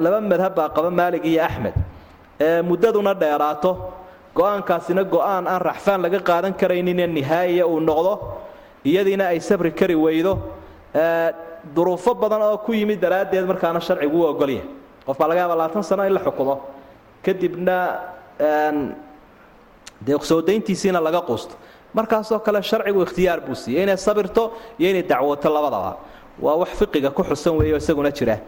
[0.02, 1.74] laba madhab baa qaba maalig iyo axmed.
[2.68, 3.70] Muddaduna dheeraato.
[4.34, 8.12] Go'aankaasina go'aan aan raxfaan laga qaadan karayninee nihaayiya uu noqdo
[8.84, 10.32] iyadiina ay sabri kari weydo.
[11.74, 14.66] Duruufo badan oo ku yimid daraaddeed markaana sharcigu u ogolyahay.
[15.06, 16.54] Qof baa laga yaaba labaatan sano in la xukumo
[17.24, 17.76] kadibna
[20.06, 21.54] dee soodayntiisiina laga quusto.
[21.94, 23.82] Markaasoo kale sharcigu ikhtiyaar buu siiyey.
[23.84, 25.96] Inay sabirto iyo inay dacwoto labadaba.
[26.40, 28.38] Waa wax fiqiga ku xusan weeyo isaguna jira.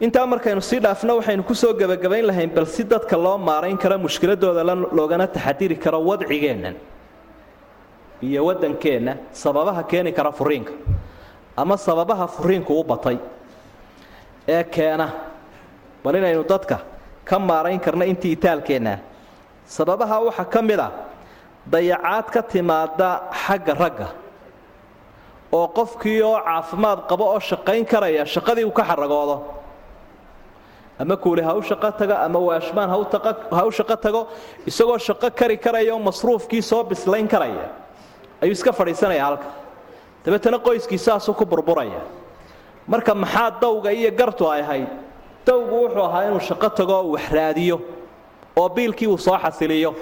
[0.00, 3.98] Intaa markaynu sii dhaafno waxaynu ku soo gebagabayn lahayn bal si dadka loo maarayn karo
[3.98, 6.74] mushkiladooda loogana taxadiri karo wadcigeennan
[8.22, 10.72] iyo waddankeenna sababaha keeni kara furiinka.
[11.56, 13.18] Ama sababaha furiinku u batay
[14.48, 15.12] ee keena
[16.04, 16.78] bal inaynu dadka
[17.24, 18.98] ka maarayn karno intii itaalkeenna
[19.66, 20.88] sababaha waxaa ka mid a
[21.66, 23.10] dayacaad ka timaada
[23.44, 24.08] xagga ragga
[25.52, 29.36] oo qofkii oo caafimaad qabo oo shaqayn karaya shaqadii uu ka xaragoodo.
[30.98, 34.28] Ama kuuli ha u shaqo tago ama waashmaan ha u shaqo tago
[34.66, 37.68] isagoo shaqo kari karaya oo masruufkii soo bislayn karaya.
[38.42, 39.48] Ayuu iska fadhiisanaya halka.
[40.24, 42.00] Dabeetana qoyskii saasuu ku burburaya.
[42.86, 44.88] Marka maxaa dawga iyo gartu ay ahayd
[45.48, 47.76] dawgu wuxuu ahaa inuu shaqo tago oo wax raadiyo
[48.56, 49.94] oo biilkii uu soo xasiliyo.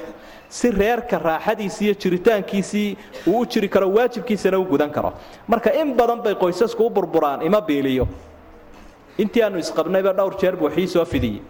[0.49, 5.12] Si reerka raaxadiisii iyo jiritaankiisii uu u jiri karo waajibkiisana u gudan karo.
[5.49, 8.07] Marka in badan bay qoysasku u burburaan ima biiliyo.
[9.18, 11.42] Intii aanu isqabnayba dhowr jeer buu waxii soo fidiyey.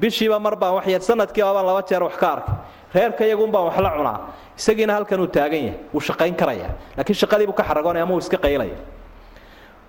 [0.00, 2.54] Bishiiba mar baan wax yar sanadkiiba laba jeer wax ka arkay.
[2.94, 4.20] Reerka iyagun baan wax la cunaa.
[4.58, 8.36] Isagiina halkan taagan yahay wuu shaqayn karaya laakiin shaqadii buu ka xaragoonaya ama uu iska
[8.36, 8.76] qaylaya.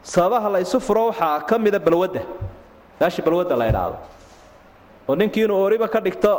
[0.04, 2.22] Sababaha la furo waxaa ka mida balwadda
[3.00, 3.98] meeshii balwadda la idhaahdo
[5.10, 6.32] oo ninkii inuu ooriba ka dhigto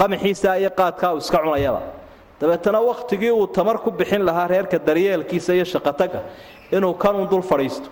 [0.00, 1.80] qamaxiisa iyo qaadkaa uu iska cunayaba
[2.40, 6.20] dabeetana wakhtigii uu tamar ku bixin lahaa reerka daryeelkiisa iyo shaqotaga
[6.72, 7.88] inuu kanun dul fadhiisto.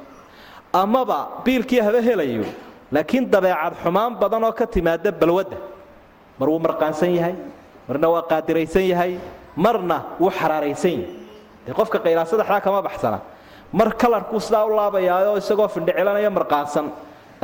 [0.72, 2.44] Amaba biilkii haba helayo
[2.92, 5.56] laakiin dabeecad xumaan badan oo ka timaada balwadda
[6.38, 7.34] mar wuu marqaansan yahay
[7.88, 9.12] marna waa qaadiraysan yahay
[9.56, 11.08] marna wuu xaraaraysan yahay.
[11.66, 13.18] Dee qofka qaylaa saddexdaa kama baxsana.
[13.72, 16.86] Mar kalarkuu sidaa u laabayaayoo isagoo findhicilanaya marqaansan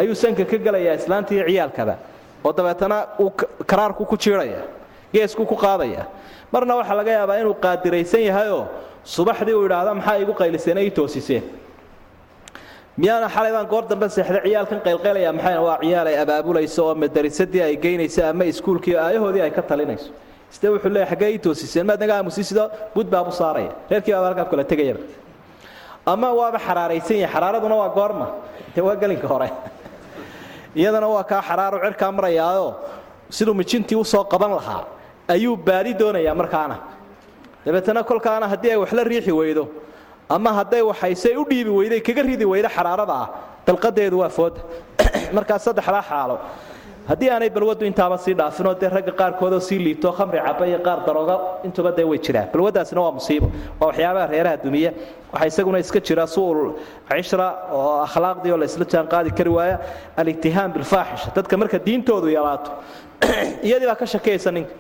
[0.01, 1.95] ayuu sanka ka gelayaa islaanta ciyaalkaba.
[2.45, 3.31] oo dabeetana uu
[3.71, 4.63] karaarku ku jiidhaya
[5.13, 6.03] geesku ku qaadaya.
[6.53, 8.65] marna waxaa laga yaabaa inuu qaadiraysan yahayoo
[9.15, 11.43] subaxdii uu idhaahda maxaa igu qayliseen ii toosiseen.
[13.01, 17.63] miyaana xalay baan goor dambe seexday ciyaalkan qaylqaylaya maxayna waa ciyaal ay abaabulayso oo madarisadii
[17.69, 20.11] ay geynayso ama iskuulkii aayahoodii ay ka talinayso.
[20.55, 21.87] Side wuxuu leeyahay xaggee ii toosiseen?
[21.87, 23.73] maad naga aamusi sida bud baabu saaraya.
[23.91, 25.01] reerkii baaba halkaa kula tegayaba.
[26.13, 28.27] ama waaba xaraaraysan yahay xaraaraduna waa goorma.
[28.87, 29.49] Waa gelinka hore
[30.75, 32.75] iyadana waa kaa xaraaru cirkaa marayaayoo
[33.31, 34.85] siduu mijintii u soo qaban lahaa
[35.29, 36.77] ayuu baadi doonayaa markaana.
[37.67, 39.69] Dabeetana kolkaana haddii ay wax la riixi weydo
[40.29, 43.29] ama hadday waxaysay u dhiibi weyday kaga ridi weyda xaraarada ah
[43.67, 44.61] dalqadeedu waa fooda
[45.37, 46.39] markaa saddexdaa xaalo
[47.09, 51.05] haddii aanay balwaddu intaaba sii dhaafinoo dee ragga qaarkoodoo sii liito khamri caba iyo qaar
[51.07, 52.49] darooga intuba dee way jiraan.
[52.53, 54.93] Balwaddaasina waa musiibo waa waxyaabaha reeraha dumiya
[55.33, 56.75] waxaa isaguna iska jira su'ul
[57.09, 59.79] cishra oo akhlaaqdii oo la isla jaan qaadi kari waaya
[60.17, 61.33] alittihaam bilfaaxisha.
[61.35, 62.71] Dadka marka diintoodu yalaato
[63.69, 64.75] iyadii baa ka shakaysa ninka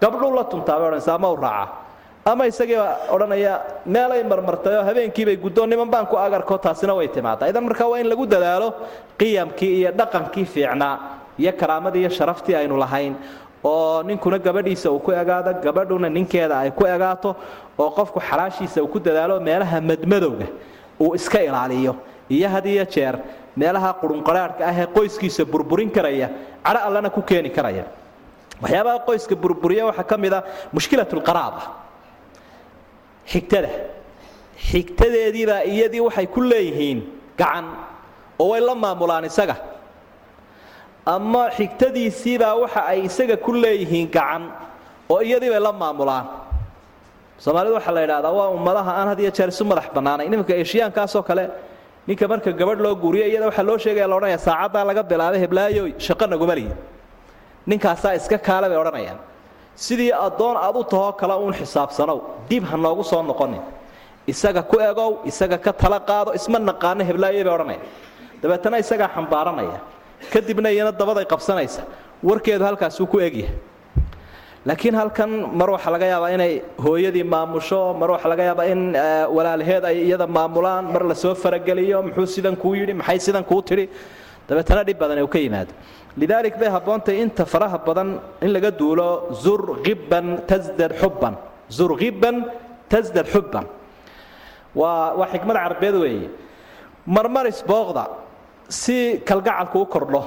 [0.00, 1.89] gabdhuu la tuntaabay odhanaysa ama u raaca
[2.24, 2.76] ama isagii
[3.14, 3.54] odhanaya
[3.86, 8.08] meelay marmartayoo habeenkiibay guddoon niman baan ku agarko taasina way timaadaa idan markaa waa in
[8.12, 8.68] lagu dadaalo
[9.18, 10.94] qiyamkii iyo dhaqankii fiicnaa
[11.38, 13.14] iyo karaamadii iyo sharaftii aynu lahayn
[13.64, 17.36] oo ninkuna gabadhiisa uu ku egaado gabadhuna ninkeeda ay ku egaato
[17.78, 20.46] oo qofku xalaashiisa uu ku dadaalo meelaha madmadowga
[21.00, 21.96] uu iska ilaaliyo
[22.28, 23.16] iyo had jeer
[23.56, 26.28] meelaha qurunqaraarhka ah ee qoyskiisa burburin karaya
[26.64, 27.84] cadho allana ku keeni karaya.
[28.62, 30.40] Waxyaabaha qoyska burburiya waxaa ka mid a
[30.72, 31.60] mushkilat lqaraaba
[33.32, 33.68] xigtada
[34.68, 36.98] xigtadeediibaa iyadii waxay ku leeyihiin
[37.40, 37.66] gacan
[38.42, 39.56] oo way la maamulaan isaga.
[41.14, 44.42] Ama xigtadiisiibaa waxa ay isaga ku leeyihiin gacan
[45.12, 46.26] oo iyadii bay la maamulaan.
[47.42, 51.22] Soomaalidu waxaa la idhahdaa waa ummadaha aan had iyo jeer isu madax bannaanay nimanka eshiyaankaasoo
[51.28, 51.44] kale
[52.06, 55.90] ninka marka gabadh loo guuriyo iyada waxaa loo sheegaya la odhanaya saacaddaa laga bilaabay heblaayoy
[56.06, 56.54] shaqo naguma
[57.70, 59.18] ninkaasaa iska kaale bay odhanayaan
[59.86, 62.18] sidii addoon aad u tahoo kale uun xisaabsanow
[62.48, 63.62] dib ha noogu soo noqonin.
[64.32, 67.80] Isaga ku egow isaga ka tala qaado isma naqaano heblaayo bay odhanaya
[68.42, 69.78] dabeetana isagaa xambaaranaya.
[70.32, 71.82] Kadibna iyana dabaday qabsanaysa.
[72.28, 73.54] Warkeedu halkaasuu ku egyahay
[74.68, 76.52] laakiin halkan mar waxaa laga yaabaa inay
[76.84, 78.82] hooyadii maamusho mar waxaa laga yaabaa in
[79.36, 83.62] walaalaheed ay iyada maamulaan mar la soo farageliyo muxuu sidan kuu yidhi maxay sidan kuu
[83.68, 83.86] tidhi?
[84.48, 85.72] Dabeetana dhib badan uu ka yimaado
[86.16, 91.34] lidaalik bay habboontahy inta faraha badan in laga duulo zur iban tasdad xubban
[91.70, 92.36] zur iban
[92.88, 93.66] tasdad xubban
[94.74, 96.28] waa waa xikmad carabeed weeye
[97.06, 98.04] marmaris booqda
[98.68, 100.22] si kalgacalku u kordho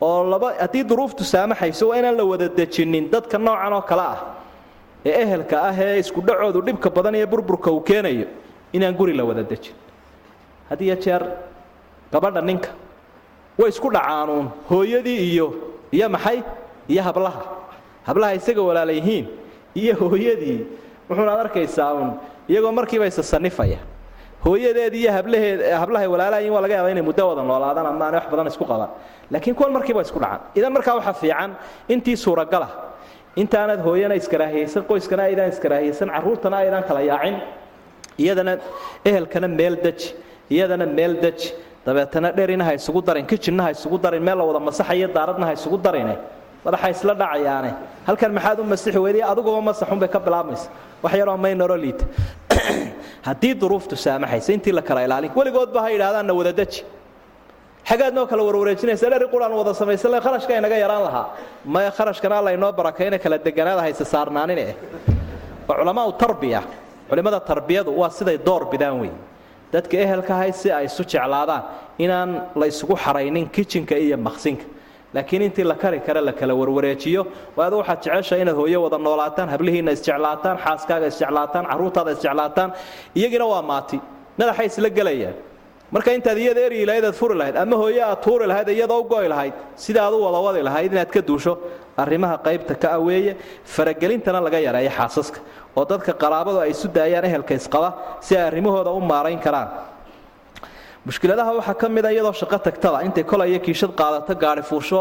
[0.00, 4.18] oo laba haddii duruuftu saamaxayso waa inaan la wada dejinin dadka noocan oo kale ah
[5.04, 8.26] ee ehelka ah ee isku dhacoodu dhibka badan iyo burburka uu keenayo
[8.72, 9.74] inaan guri la wada dejin
[10.70, 11.22] had iyo jeer
[12.12, 12.70] gabadha ninka
[13.58, 15.46] way isku dhacaanuun hooyadii iyo
[15.92, 16.38] iyo maxay?
[16.88, 17.42] Iyo hablaha.
[18.06, 19.26] Hablaha isaga walaala yihiin
[19.74, 20.60] iyo hooyadii.
[21.08, 22.10] Wuxuunaad arkaysaa uun
[22.48, 23.78] iyagoo markiiba isasanifaya
[24.44, 28.26] hooyadeed iyo hablaheed hablahay walaalahayin waa laga yaaba inay muddo wada noolaadaan ama aanay wax
[28.32, 28.90] badan isku qabaan
[29.32, 31.50] laakiin kuwan markiiba isku dhacan idan markaa waxaa fiican
[31.88, 32.68] intii suuragala.
[33.40, 37.36] Intaanad hooyana iskaraahiyaysan qoyskana aydaan iskaraahiyaysan carruurtana aydaan kala yaacin.
[38.22, 38.52] Iyadana
[39.08, 40.08] ehelkana meel deji
[40.54, 41.48] iyadana meel deji
[41.86, 45.78] dabeetana dherina ha isugu darin kijinna isugu darin meel la wada masaxayo daaradna ha isugu
[45.78, 46.16] darine
[46.64, 47.70] madaxa isla dhacayaane.
[48.06, 49.22] Halkan maxaad u masixi weyday?
[49.22, 50.68] Adiguba masaxunbay ka bilaabmaysa.
[51.02, 51.76] Wax yaroo maynaro
[53.28, 56.84] haddii duruuftu saamaxaysa intii la kala ilaalin weligoodba ha yidhahdaanna wada deji.
[57.84, 61.26] Xagaad noo kala warwareejinaysa dheri quraan wada samaysan le kharashka inaga yaraan lahaa.
[61.64, 64.74] Maya kharashkana alla inoo barakayna kala deganaada hayse saarnaanine
[65.68, 66.62] waa culamaau tarbiya.
[67.10, 69.10] Culimmada tarbiyadu waa siday door bidaan wey
[69.74, 71.62] dadka ehelkahay si ay isu jeclaadaan
[72.04, 74.64] inaan la isugu xaraynin kijinka iyo maqsinka.
[75.14, 77.22] Laakiin intii la kari kare la kala warwareejiyo
[77.58, 82.70] waadu waxaad jeceshahay inaad hooyo wada noolaataan hablihiinna isjeclaataan xaaskaaga isjeclaataan carruurtaada isjeclaataan
[83.18, 83.98] iyagina waa maati.
[84.38, 85.36] Madaxay isla gelayaan.
[85.94, 89.28] Marka intaad iyada eryi lahayd furi lahayd ama hooye aad tuuri lahayd iyadoo u go'i
[89.34, 89.54] lahayd
[89.84, 91.52] sida aad u wada wadi lahayd inaad ka duusho
[92.02, 93.32] arrimaha qaybta ka aweeye
[93.74, 95.38] faragelintana laga yareeyo xaasaska
[95.76, 97.88] oo dadka qaraabadu ay isu daayaan ehelka isqaba
[98.20, 99.68] si ay arrimahooda u maarayn karaan.
[101.06, 105.00] Mushkiladaha waxaa ka mida iyadoo shaqo tagtada intay kolaya kiishad qaadato gaari fuursho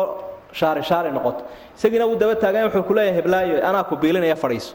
[0.51, 1.43] shaari shaari noqoto.
[1.77, 4.73] Isagiina wuu daba taagan wuxuu ku leeyahay heblaayo anaa ku biilinaya fadhiiso.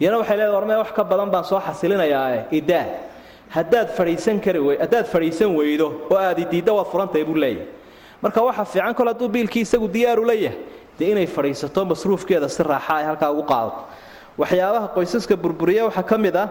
[0.00, 2.84] Iyana waxay leedahay warmee wax ka badan baan soo xasilinayaae idaa
[3.56, 7.66] haddaad fadhiisan kari haddaad fadhiisan weydo oo aadi diidda waad furantahay buu leeyahay.
[8.22, 10.34] Marka waxaa fiican kol hadduu biilkii isagu diyaaru la
[10.98, 13.80] dee inay fadhiisato masruufkeeda si raaxa ay halkaa ugu qaadato
[14.40, 16.48] waxyaabaha qoysaska burburiya waxaa ka mid ah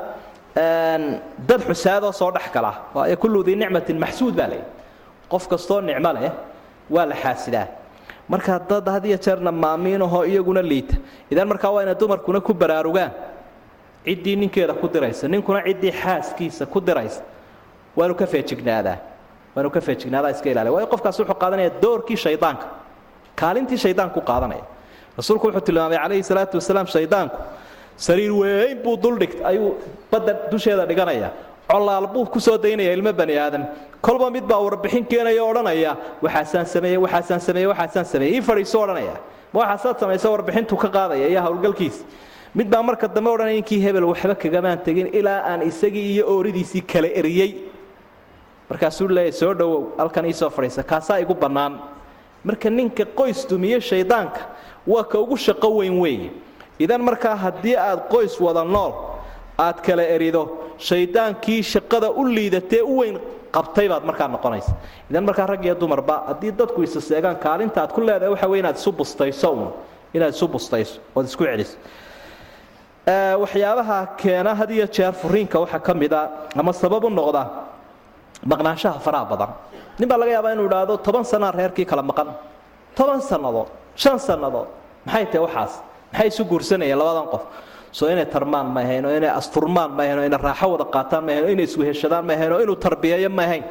[1.49, 2.71] dad xusaadoo soo dhex gala
[3.21, 4.67] kullu dii nicmatin maxsuud baa leeyahy
[5.31, 6.31] qof kastoo nicmo leh
[6.89, 7.67] waa la xaasidaa.
[8.29, 10.95] Marka dad had jeerna maamiinahoo iyaguna liita.
[11.31, 13.11] Idan markaa waa inay dumarkuna ku baraarugaan.
[14.05, 17.21] Ciddii ninkeeda ku diraysa ninkuna ciddii xaaskiisa ku diraysa.
[17.97, 18.97] Waanu ka feejignaadaa
[19.55, 20.73] waanu ka feejignaadaa iska ilaaliya.
[20.73, 22.65] Waayo qofkaas wuxuu qaadanaya doorkii shaydaanka.
[23.35, 24.63] Kaalintii shaydaanku qaadanaya.
[25.17, 27.37] Rasuulku wuxuu tilmaamay calayhi salaatu wasalaam shaydaanku
[28.05, 29.69] sariir weyn buu duldhigt ayuu
[30.11, 31.29] badda dusheeda dhiganaya.
[31.71, 33.63] Colaal buu ku soo daynaya ilmo bani aadam.
[34.01, 35.91] Kolba mid baa warbixin keenaya o odhanaya
[36.23, 39.15] waxaasaan sameeye waxaasaan sameeye waxaasaan sameeye ii fadhiiso odhanaya.
[39.53, 42.03] Waxaasaad samaysa warbixintu ka qaadaya iyo howlgalkiisa
[42.55, 46.81] mid baa marka dambe odhanaya inkii hebel waxba kagamaan tegin ilaa aan isagii iyo ooridiisii
[46.91, 47.51] kala eriyey.
[48.69, 51.73] Markaasuu leeyahy soo dhowow halkan iisoo fadhiisa kaasaa igu bannaan.
[52.43, 54.41] Marka ninka qoys dumiye shaydaanka
[54.87, 56.29] waa ka ugu shaqo weyn weeye
[56.79, 58.91] idan markaa haddii aad qoys wada nool
[59.65, 60.43] aad kala erido
[60.77, 63.15] shaydaankii shaqada u liidatee u weyn
[63.55, 64.71] qabtay baad markaa noqonaysa.
[65.11, 68.59] Idan markaa rag iyo dumarba haddii dadku isa seegaan kaalinta aad ku leedahay waxa wey
[68.59, 69.71] inaad isu bustayso un
[70.13, 71.77] inaad isu bustayso ood isku celiso
[73.41, 77.43] waxyaabaha keena had iyo jeer furiinka waxaa ka mid a ama sabab u noqda
[78.45, 79.49] maqnaanshaha faraha badan.
[79.99, 82.27] Nin baa laga yaabaa inuu idhaahdo toban sanaa reerkii kala maqan
[82.95, 84.67] toban sannadood shan sannadood
[85.05, 85.73] maxay tahay waxaas
[86.13, 87.43] maxay isu guursanayeen labadan qof.
[87.91, 91.23] Soo inay tarmaan ma ahayn oo inay asturmaan ma ahayn oo inay raaxo wada qaataan
[91.25, 93.63] ma ahayn oo inay isweheshadaan ma ahayn oo inuu tarbiyeeyo ma ahayn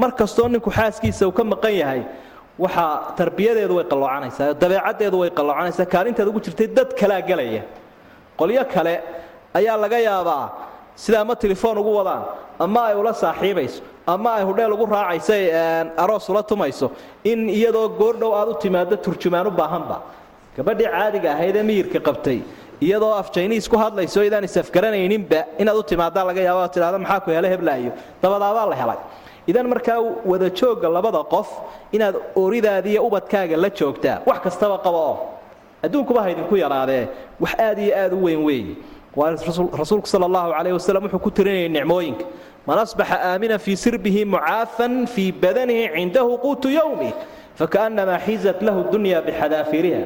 [0.00, 2.02] mar kastoo ninku xaaskiisa uu ka maqan yahay
[2.58, 7.62] waxaa tarbiyadeedu way qalloocanaysaa dabeecaddeedu way qalloocanaysaa kaalinteed ugu jirtay dad kalaa gelaya
[8.40, 8.94] qolyo kale
[9.58, 10.44] ayaa laga yaabaa
[11.02, 12.22] sida ama telefoon ugu wadaan
[12.64, 15.32] ama ay ula saaxiibayso ama ay hudheel ugu raacayso
[16.02, 16.86] aroos ula tumayso
[17.24, 19.96] in iyadoo goordhow aad u timaado turjumaan u baahanba
[20.60, 22.38] gabadhii caadiga ahayd ee miyirka qabtay
[22.86, 27.30] iyadoo af jayniis ku hadlayso idaan isafgaranayninba inaad u timaadaa laga yaaba tidhahda maxaa ku
[27.36, 27.90] hele heblaayo.
[28.22, 29.00] Dabadaabaa la helay.
[29.50, 29.98] Idan markaa
[30.30, 31.48] wada joogga labada qof
[31.96, 35.16] inaad ooridaadiiyo ubadkaaga la joogtaa wax kastaba qaba oo
[35.84, 37.04] adduunkuba haydinku yaraadee
[37.42, 38.74] wax aad iyo aad u weyn weeye
[39.16, 39.30] waa
[39.82, 42.24] rasuulku sala allahu calayh wasalam wuxuu ku tirinayay nicmooyinka.
[42.66, 47.10] Man asbaxa aamina fii sirbihi mucaafan fii badanihi cindahu quutu yowmi
[47.60, 50.02] fakaannamaa xizat lahu dunya bixadaafiriha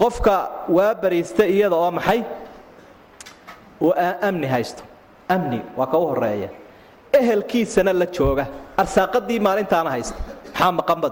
[0.00, 0.34] qofka
[0.68, 2.20] waa bariista iyada oo maxay?
[3.80, 3.92] Oo
[4.28, 4.82] amni haysto.
[5.28, 6.48] Amni waa ka horreeya
[7.12, 8.46] ehelkiisana la jooga.
[8.76, 10.16] Arsaaqadii maalintaana haysta
[10.52, 11.08] maxaa maqanba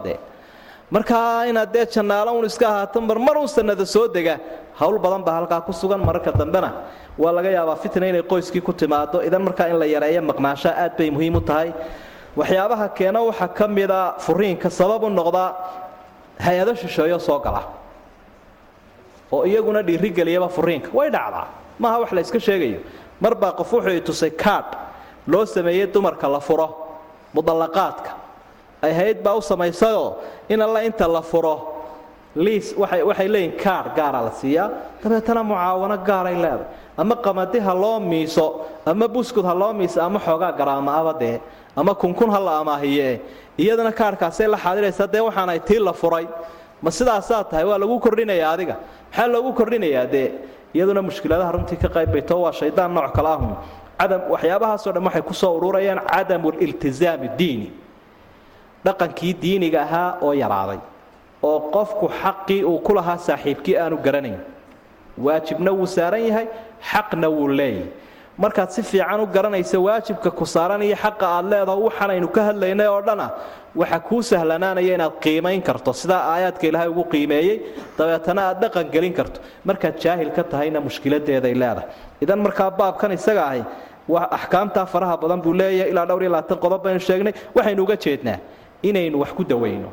[0.91, 4.35] markaa inaad dee jannaalo un iska ahaato mar mar un sanada soo dega
[4.81, 6.71] hawl badan baa halkaa ku sugan mararka dambena.
[7.19, 10.97] Waa laga yaabaa fitna inay qoyskii ku timaado idan markaa in la yareeyo maqnaashaa aad
[10.99, 11.73] bay muhiim u tahay.
[12.37, 15.45] Waxyaabaha keena waxaa ka mida furiinka sabab u noqda
[16.47, 17.63] hay'ado shisheeyo soo gala
[19.33, 20.89] oo iyaguna dhiirigeliyaba furiinka.
[20.93, 21.47] Way dhacdaa.
[21.79, 22.81] Maaha wax la yska sheegayo.
[23.21, 24.71] Mar qof wuxuu tusay kaadh
[25.27, 26.69] loo sameeyey dumarka la furo
[27.35, 28.11] mudallaqaadka.
[28.83, 30.17] Ay hayd baa u samaysayoo
[30.49, 31.55] in alla inta la furo
[32.35, 34.71] liis waxay leeyihiin kaadh gaara la siiyaa.
[35.05, 36.67] Dabeetana mucaawano gaaray leedahay.
[36.97, 41.41] Ama qamadi ha loo miiso ama buskud ha loo miiso ama xoogaa garaamaaba dee
[41.77, 43.21] ama kunkun ha la amaahiye.
[43.59, 46.27] Iyadana kaadhkaasay la xaadiraysaa dee waxaanay tii la furay
[46.83, 47.65] ma sidaasaa tahay?
[47.65, 48.77] Waa lagu kordhinayaa adiga.
[49.11, 50.29] Maxaa loogu kordhinayaa dee?
[50.75, 53.57] Iyaduna mushkiladaha runtii ka qaybayto waa shaydaan nooc kale ahun.
[53.99, 57.69] Cadam waxyaabahaasoo dhan waxay ku soo ururayaan cadamu liltizaami diini.
[58.85, 60.79] Dhaqankii diiniga ahaa oo yaraaday
[61.43, 64.39] oo qofku xaqii uu ku lahaa saaxiibkii aanu garanayn.
[65.19, 66.47] Waajibna wuu saaran yahay
[66.91, 67.89] xaqna wuu leeyahay
[68.43, 72.87] markaad si fiican u garanaysa waajibka ku saaran iyo xaqa aad leedaho waxaanaynu ka hadlaynay
[72.95, 73.27] oo dhana
[73.81, 75.91] waxa kuu sahlanaanaya inaad qiimayn karto.
[75.93, 77.57] Sidaa aayaadka ilaahay ugu qiimeeyey
[77.99, 79.39] dabeetana aad dhaqan gelin karto.
[79.69, 81.87] Markaad jaahil ka tahayna mushkiladeeday leedahay.
[82.25, 83.63] Idan markaa baabkan isaga ahi
[84.37, 85.91] axkaamtaa faraha badan buu leeyahay.
[85.93, 87.33] Ilaa dhowr iyo labaatan qodob baynu sheegnay.
[87.57, 88.39] Waxaynu uga jeednaa
[88.89, 89.89] inaynu wax ku dawayno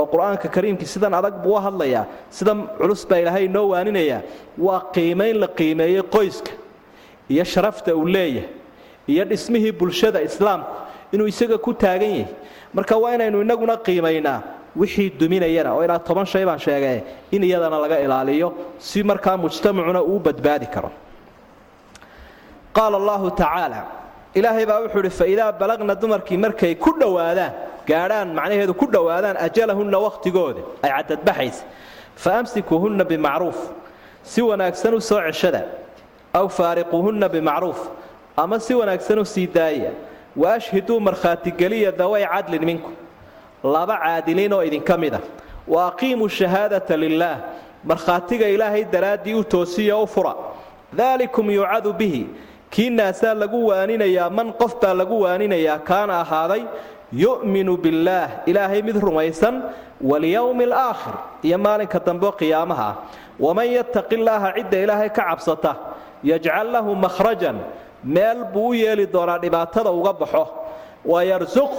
[0.00, 2.04] oo qur'aanka kariimkii sidan adag buu u hadlayaa.
[2.36, 4.20] Sida culus baa ilaahay inoo waaninayaa
[4.66, 6.50] waa qiimayn la qiimeeyey qoyska
[7.28, 8.48] iyo sharafta uu leeyahay
[9.06, 10.70] iyo dhismihii bulshada islaamku
[11.12, 12.26] inuu isaga ku taagan yahay.
[12.74, 14.40] Marka waa inaynu inaguna qiimaynaa
[14.76, 17.00] wixii duminayana oo ilaa toban shay baan sheegay
[17.30, 18.48] in iyadana laga ilaaliyo
[18.78, 20.90] si markaa mujtamacuna uu badbaadi karo.
[22.74, 23.80] Qaala allahu tacaala
[24.34, 27.52] ilaahay baa wuxuu idhi faidaa balaqna dumarkii markay ku dhowaadaan
[27.86, 31.62] gaadhaan macnaheedu ku dhowaadaan ajalahunna wakhtigooda ay cadadbaxaysa
[32.22, 33.58] fa amsikuuhunna bimacruuf
[34.24, 35.60] si wanaagsan u soo ceshada
[36.38, 37.80] aw faariquuhunna bimacruuf
[38.36, 39.90] ama si wanaagsan u sii daaya
[40.36, 42.92] wa ashhiduu markhaatigeliya daway cadlin minkum
[43.74, 45.20] laba caadiliin oo idinka mid ah
[45.68, 47.36] wa aqiimuu shahaadata lilaah
[47.84, 50.34] markhaatiga ilaahay daraaddii u toosiya u fura
[51.00, 52.22] daalikum yucadu bihi
[52.70, 56.62] kiinaasaa lagu waaninayaa man qof baa lagu waaninayaa kaana ahaaday
[57.24, 59.54] yu'minu billaah ilaahay mid rumaysan
[60.10, 61.14] walyowmi alaakhir
[61.46, 62.96] iyo maalinka dambeo qiyaamaha ah
[63.44, 65.72] waman yattaqi llaaha cidda ilaahay ka cabsata
[66.24, 67.56] yajcal lahu makhrajan
[68.04, 70.44] meel buu u yeeli doonaa dhibaatada uga baxo.
[71.04, 71.72] Wayarsuq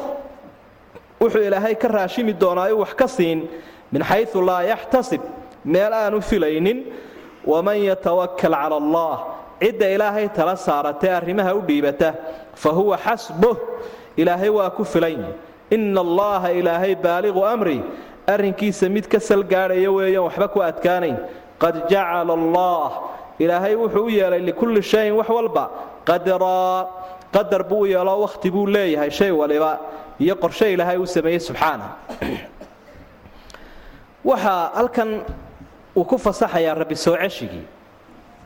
[1.22, 3.40] wuxuu ilaahay ka raashimi doonaa wax ka siin
[3.92, 5.22] min xayu laa yaxtasib
[5.66, 6.80] meel aanu filaynin.
[7.46, 9.16] Waman yatawakal cala allah
[9.60, 12.10] cidda ilaahay tala saaratee arrimaha u dhiibata
[12.56, 13.56] fa huwa xasbuh
[14.18, 15.24] ilaahay waa ku filan
[15.72, 17.84] ina allaha ilaahay baaliqu amri
[18.28, 21.18] arrinkiisa mid ka salgaadhaya weeyaan waxba ku adkaanayn.
[21.60, 22.90] Qad jacala allah
[23.40, 25.70] ilaahay wuxuu u yeelay likulli shayin wax walba.
[26.06, 26.88] Qadraa
[27.34, 29.80] qadar buu u yeeloo wakhti buu leeyahay shay waliba.
[30.20, 31.88] Iyo qorshe ilaahay uu sameeyey subxaana.
[34.24, 35.10] Waxaa halkan
[35.96, 37.66] uu ku fasaxayaa rabbi soo ceshigii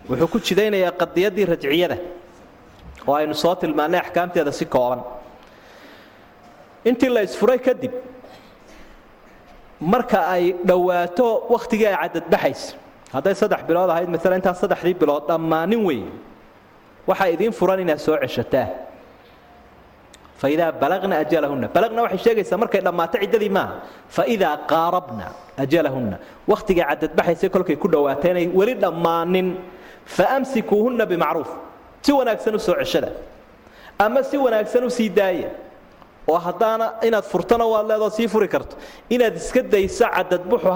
[0.10, 1.98] wuxuu ku jidaynayaa qadiyaddii rajciyada
[3.08, 5.02] oo aynu soo tilmaannay axkaamteeda si kooban.
[6.86, 7.92] Intii la isfuray kadib
[9.80, 12.74] marka ay dhowaato wakhtigii ay cadadbaxaysa
[13.14, 16.12] hadday saddex bilood ahayd maala intaas saddexdii bilood dhammaanin weeye
[17.10, 18.68] waxaa idiin furan inaad soo ceshataa.
[20.41, 21.68] Faidaa balagna ajalahunna.
[21.76, 23.76] Balagna waxay sheegaysaa markay dhammaato ciddadii maaha
[24.16, 25.26] faidaa qaarabna
[25.64, 26.18] ajalahunna.
[26.51, 29.47] Wakhtigay cadadbaxaysa kolkay ku dhowaato inay weli dhammaanin.
[30.05, 31.49] Faamsikuuhunna bimacruuf.
[32.05, 33.10] Si wanaagsan u soo ceshada.
[33.99, 35.49] Ama si wanaagsan u sii daaya
[36.28, 38.76] oo haddaana inaad furtana waad leedoo sii furi karto.
[39.10, 40.70] Inaad iska dayso cadadbuxu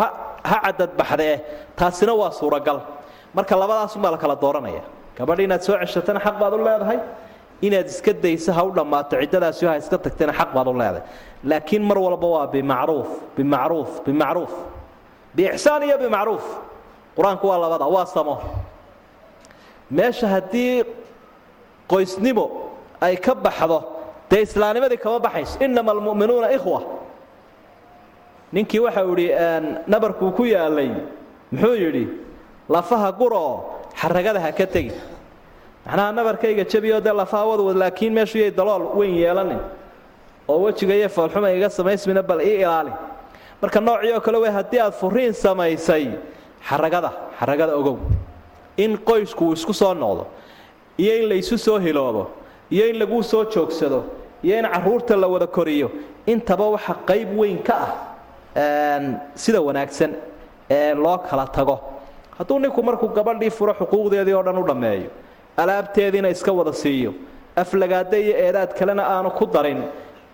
[0.49, 1.35] ha cadadbaxdee
[1.79, 2.79] taasina waa suuragal.
[3.35, 4.83] Marka labadaasumaa la kala dooranaya.
[5.17, 6.99] Gabadhi inaad soo ceshatana xaq baad u leedahay.
[7.67, 11.03] Inaad iska dayso ha u dhammaato ciddadaasi ha iska tagtana xaq baad u leedahay.
[11.49, 14.53] Laakiin mar walba waa bimacruuf bimacruuf bimacruuf.
[15.35, 16.45] Biixsaan iyo bimacruuf.
[17.15, 18.35] Qur'aanku waa labada waa samo.
[19.91, 20.83] Meesha haddii
[21.91, 22.45] qoysnimo
[23.01, 23.79] ay ka baxdo
[24.29, 25.55] dee islaamnimadii kama baxayso.
[25.65, 26.79] Inama almu'minuuna ikhwa
[28.53, 29.27] ninkii waxau idhi
[29.87, 30.89] nabarkuu ku yaalay
[31.51, 32.07] muxuu yidhi
[32.69, 33.63] lafaha guroo
[34.01, 34.91] xaragada ha ka tegi.
[35.85, 39.59] Macnaha nabarkayga jabiyo dee lafaha wadwad laakiin meeshu yay dalool weyn yeelanin
[40.47, 42.91] oo wejiga iyo foolxuma iga samaysmina bal ii ilaali.
[43.61, 46.11] Marka noocii oo kale wey haddii aad furiin samaysay
[46.69, 47.97] xaragada xaragada ogow.
[48.77, 50.25] In qoysku uu isku soo noqdo
[50.97, 52.27] iyo in laysu soo hiloobo
[52.71, 54.03] iyo in laguu soo joogsado
[54.43, 55.91] iyo in carruurta la wada koriyo
[56.27, 57.91] intaba waxa qayb weyn ka ah
[59.35, 60.11] sida wanaagsan
[60.69, 61.79] ee loo kala tago.
[62.37, 65.09] Hadduu ninku markuu gabadhii furo xuquuqdeedii oo dhan u dhammeeyo
[65.57, 67.13] alaabteediina iska wada siiyo
[67.55, 69.83] aflagaada iyo eedaad kalena aanu ku darin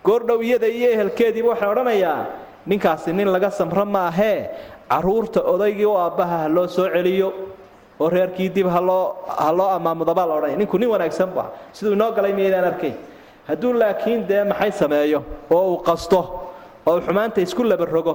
[0.04, 2.26] goordhow iyada iyo ehelkeediiba waxay odhanayaa
[2.68, 4.50] ninkaasi nin laga samro maahee
[4.90, 7.34] carruurta odaygii u aabbaha ha loo soo celiyo
[8.00, 10.58] oo reerkii dib haloo ha loo ammaamudabaa la odhanaya.
[10.58, 12.96] Ninku nin wanaagsan bu ah siduu inoo galay miyaydaan arkayn
[13.48, 15.24] hadduu laakiin dee maxay sameeyo?
[15.52, 16.20] Oo uu qasto
[16.88, 18.14] oo xumaanta isku labarogo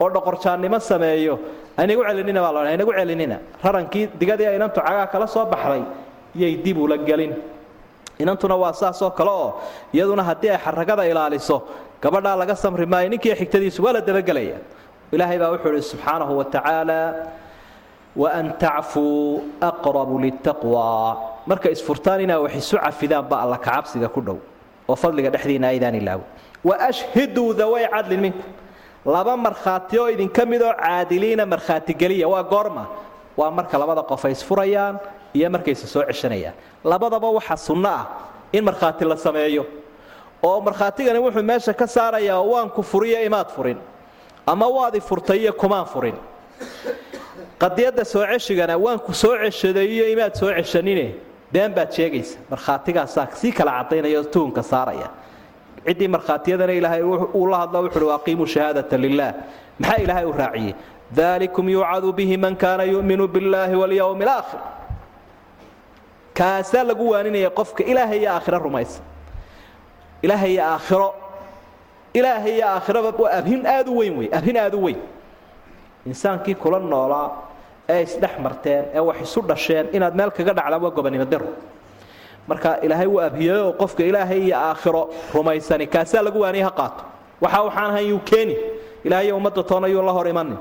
[0.00, 1.34] oo dhoqorjaannimo sameeyo
[1.80, 3.36] aynagu celinina baa la odhanaya inagu celinina.
[3.64, 5.82] Rarankii digadii inantu cagaa kala soo baxday
[6.42, 7.32] yay dib ula gelin.
[8.22, 9.50] Inantuna waa saasoo kale oo
[9.94, 11.56] iyaduna haddii ay xaragada ilaaliso
[12.02, 14.58] gabadhaa laga samri maayo ninkii xigtadiisu waa la dabagelaya
[15.14, 16.98] ilaahay baa wuxuu ihi subxaanahu wa tacaala
[18.16, 20.86] waan tacfuu aqrabu litaqwa
[21.46, 24.38] marka isfurtaan inaa wax isu cafidaanba alla kacabsiga ku dhow
[24.90, 26.24] oo fadliga dhexdiina aydaan ilaawo
[26.64, 28.42] waashhiduu daway cadlin minku
[29.06, 32.86] laba markhaati oo idinka midoo caadiliina markhaatigeliya waa goorma.
[33.36, 34.98] Waa marka labada qof ay isfurayaan
[35.34, 36.54] iyo markayse soo ceshanayaan.
[36.84, 38.06] Labadaba waxa sunno ah
[38.52, 39.64] in markhaati la sameeyo.
[40.42, 43.78] Oo markhaatigani wuxuu meesha ka saarayaa waan ku furiyo imaad furin
[44.46, 46.14] ama waadi furtay iyo kumaan furin.
[47.58, 51.14] Qadiyadda soo ceshigana waan ku soo ceshaday iyo imaad soo ceshanine.
[51.52, 52.38] Been baad sheegaysa.
[52.50, 55.08] Markhaatigaasaa sii kala cadaynaya oo tuhunka saaraya
[55.86, 57.02] ciddii markhaatiyadana ilaahay
[57.38, 59.30] uu la hadlo wuxuuhi waaqiimuu shahaadata lilah
[59.80, 60.74] maxaa ilaahay u raaciyey?
[61.18, 64.60] Dalikum yuucadu bihi man kaana yu'minu biاllaahi walyowmi alaakhir
[66.38, 69.00] kaasaa lagu waaninaya qofka ilaahay iyo aakhiro rumaysa.
[70.22, 71.08] Ilaahay iyo aakhiro.
[72.14, 74.98] Ilaahay iyo aakhiraba waa abhin aad u weyn wey abhin aad u weyn.
[76.06, 77.28] Insaankii kula noolaa
[77.88, 81.48] ee isdhex marteen ee wax isu dhasheen inaad meel kaga dhacdaan waa gobonimo diro
[82.48, 85.02] marka ilaahay wuu abhiyey oo qofka ilaahay iyo aakhiro
[85.34, 87.02] rumaysani kaasaa lagu waaniye ha qaato.
[87.42, 88.56] Waxa waxaan ahayn yuu keeni.
[89.06, 90.56] Ilahay iyo ummadda toona yuu la hor imanin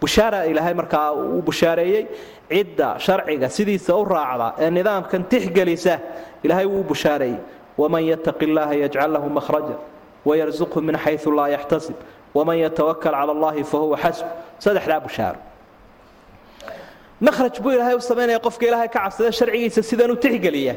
[0.00, 2.02] bushaara ilaahay markaa uu bushaareeyey
[2.50, 5.94] cidda sharciga sidiisa u raacda ee nidaamkan tixgelisa
[6.44, 7.38] ilaahay wuu bushaareeyey.
[7.80, 9.76] Waman yataqi illaaha yajcal lahu mahraja
[10.28, 11.96] wayarsuqhu min xayu laa yaxtasib
[12.36, 14.26] waman yatawakal cala allahi fahuwa xasb
[14.64, 15.38] saddexdaa bushaaro.
[17.20, 20.74] Mahraj buu ilaahay u samaynaya qofka ilaahay ka cabsada sharcigiisa sidan u tixgeliya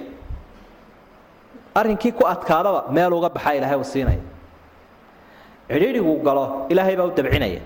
[1.80, 4.22] arrinkii ku adkaadaba meel uga baxaa ilaahay uu siinaya
[5.70, 7.62] cidhiidhiguu galo ilaahay baa u dabcinaya.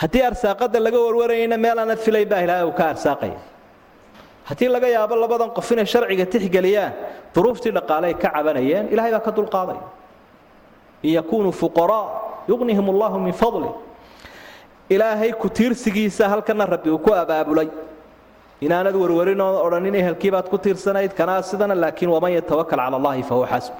[0.00, 3.38] Haddii arsaaqada laga warwarayna meel aanad filayn baa ilaahay uu ka arsaaqaya.
[4.48, 6.92] Haddii laga yaabo labadan qof inay sharciga tixgeliyaan
[7.34, 9.82] duruuftii dhaqaaleay ka cabanayeen ilahay baa ka dulqaadaya.
[11.02, 12.06] In yakunuu fuqaraa
[12.48, 13.70] yugnihim allahu min fadli.
[14.88, 17.68] Ilaahay ku tiirsigiisa halkana rabbi uu ku abaabulay
[18.66, 23.74] inaanad warwarinoo odhanin ehelkiibaad ku tiirsanayd kanaa sidana laakiin waman yatawakal cala allahi fahuwa xasb.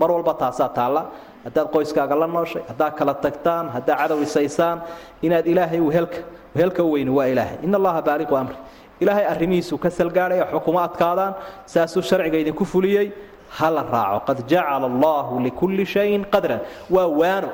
[0.00, 1.02] Mar walba taasaa taalla.
[1.46, 4.78] Haddaad qoyskaaga la nooshay haddaad kala tagtaan haddaad cadow isaysaan
[5.26, 6.18] inaad ilaahay wehelka
[6.56, 7.56] wehelka u weyni waa ilaahay.
[7.66, 8.56] In allaha baaliqu amri.
[9.00, 11.32] Ilaahay arrimihiisuu ka salgaadhaya waxba kuma adkaadaan
[11.72, 13.06] saasuu sharciga idinku fuliyey.
[13.58, 14.20] Ha la raaco.
[14.28, 16.60] Qad jacala allahu likulli shayin qadran.
[16.94, 17.48] Waa waano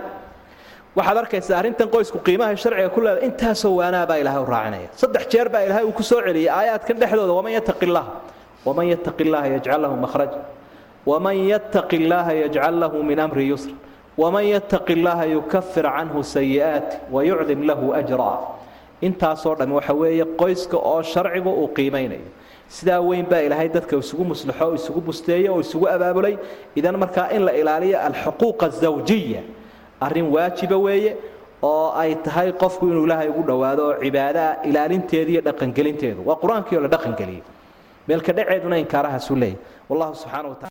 [0.97, 3.25] waxaad arkaysaa arrintan qoysku qiimaha sharciga ku leedahay.
[3.29, 6.97] Intaasoo waanaa baa ilaahay u raacinaya saddex jeer baa ilaahay uu ku soo celiyey aayaadkan
[7.01, 7.33] dhexdooda.
[7.39, 8.05] Waman yataqi illah
[8.67, 10.39] waman yataqi illaha yajcal lahu makhraja
[11.11, 13.75] waman yataqi illaaha yajcal lahu min amri yusra
[14.23, 18.39] waman yataqi illaaha yukafir canhu sayi'aati wayucdim lahu ajraa
[19.07, 22.29] intaasoo dhan waxa weeye qoyska oo sharcigu uu qiimaynayo.
[22.77, 26.35] Sidaa weyn baa ilaahay dadka isugu muslaxo isugu busteeye oo isugu abaabulay.
[26.79, 29.43] Idan markaa in la ilaaliyo alxuquuq azawjiya
[30.07, 31.13] arrin waajiba weeye
[31.71, 36.21] oo ay tahay qofku inuu ilaahay ugu dhowaado oo cibaadaha ilaalinteeda iyo dhaqangelinteedu.
[36.29, 37.43] Waa qur'aankii oo la dhaqangeliyey.
[38.09, 39.59] Meelka dhaceeduna inkaarahaasuu leeyahy
[39.91, 40.71] wallahu subxaana wa tacala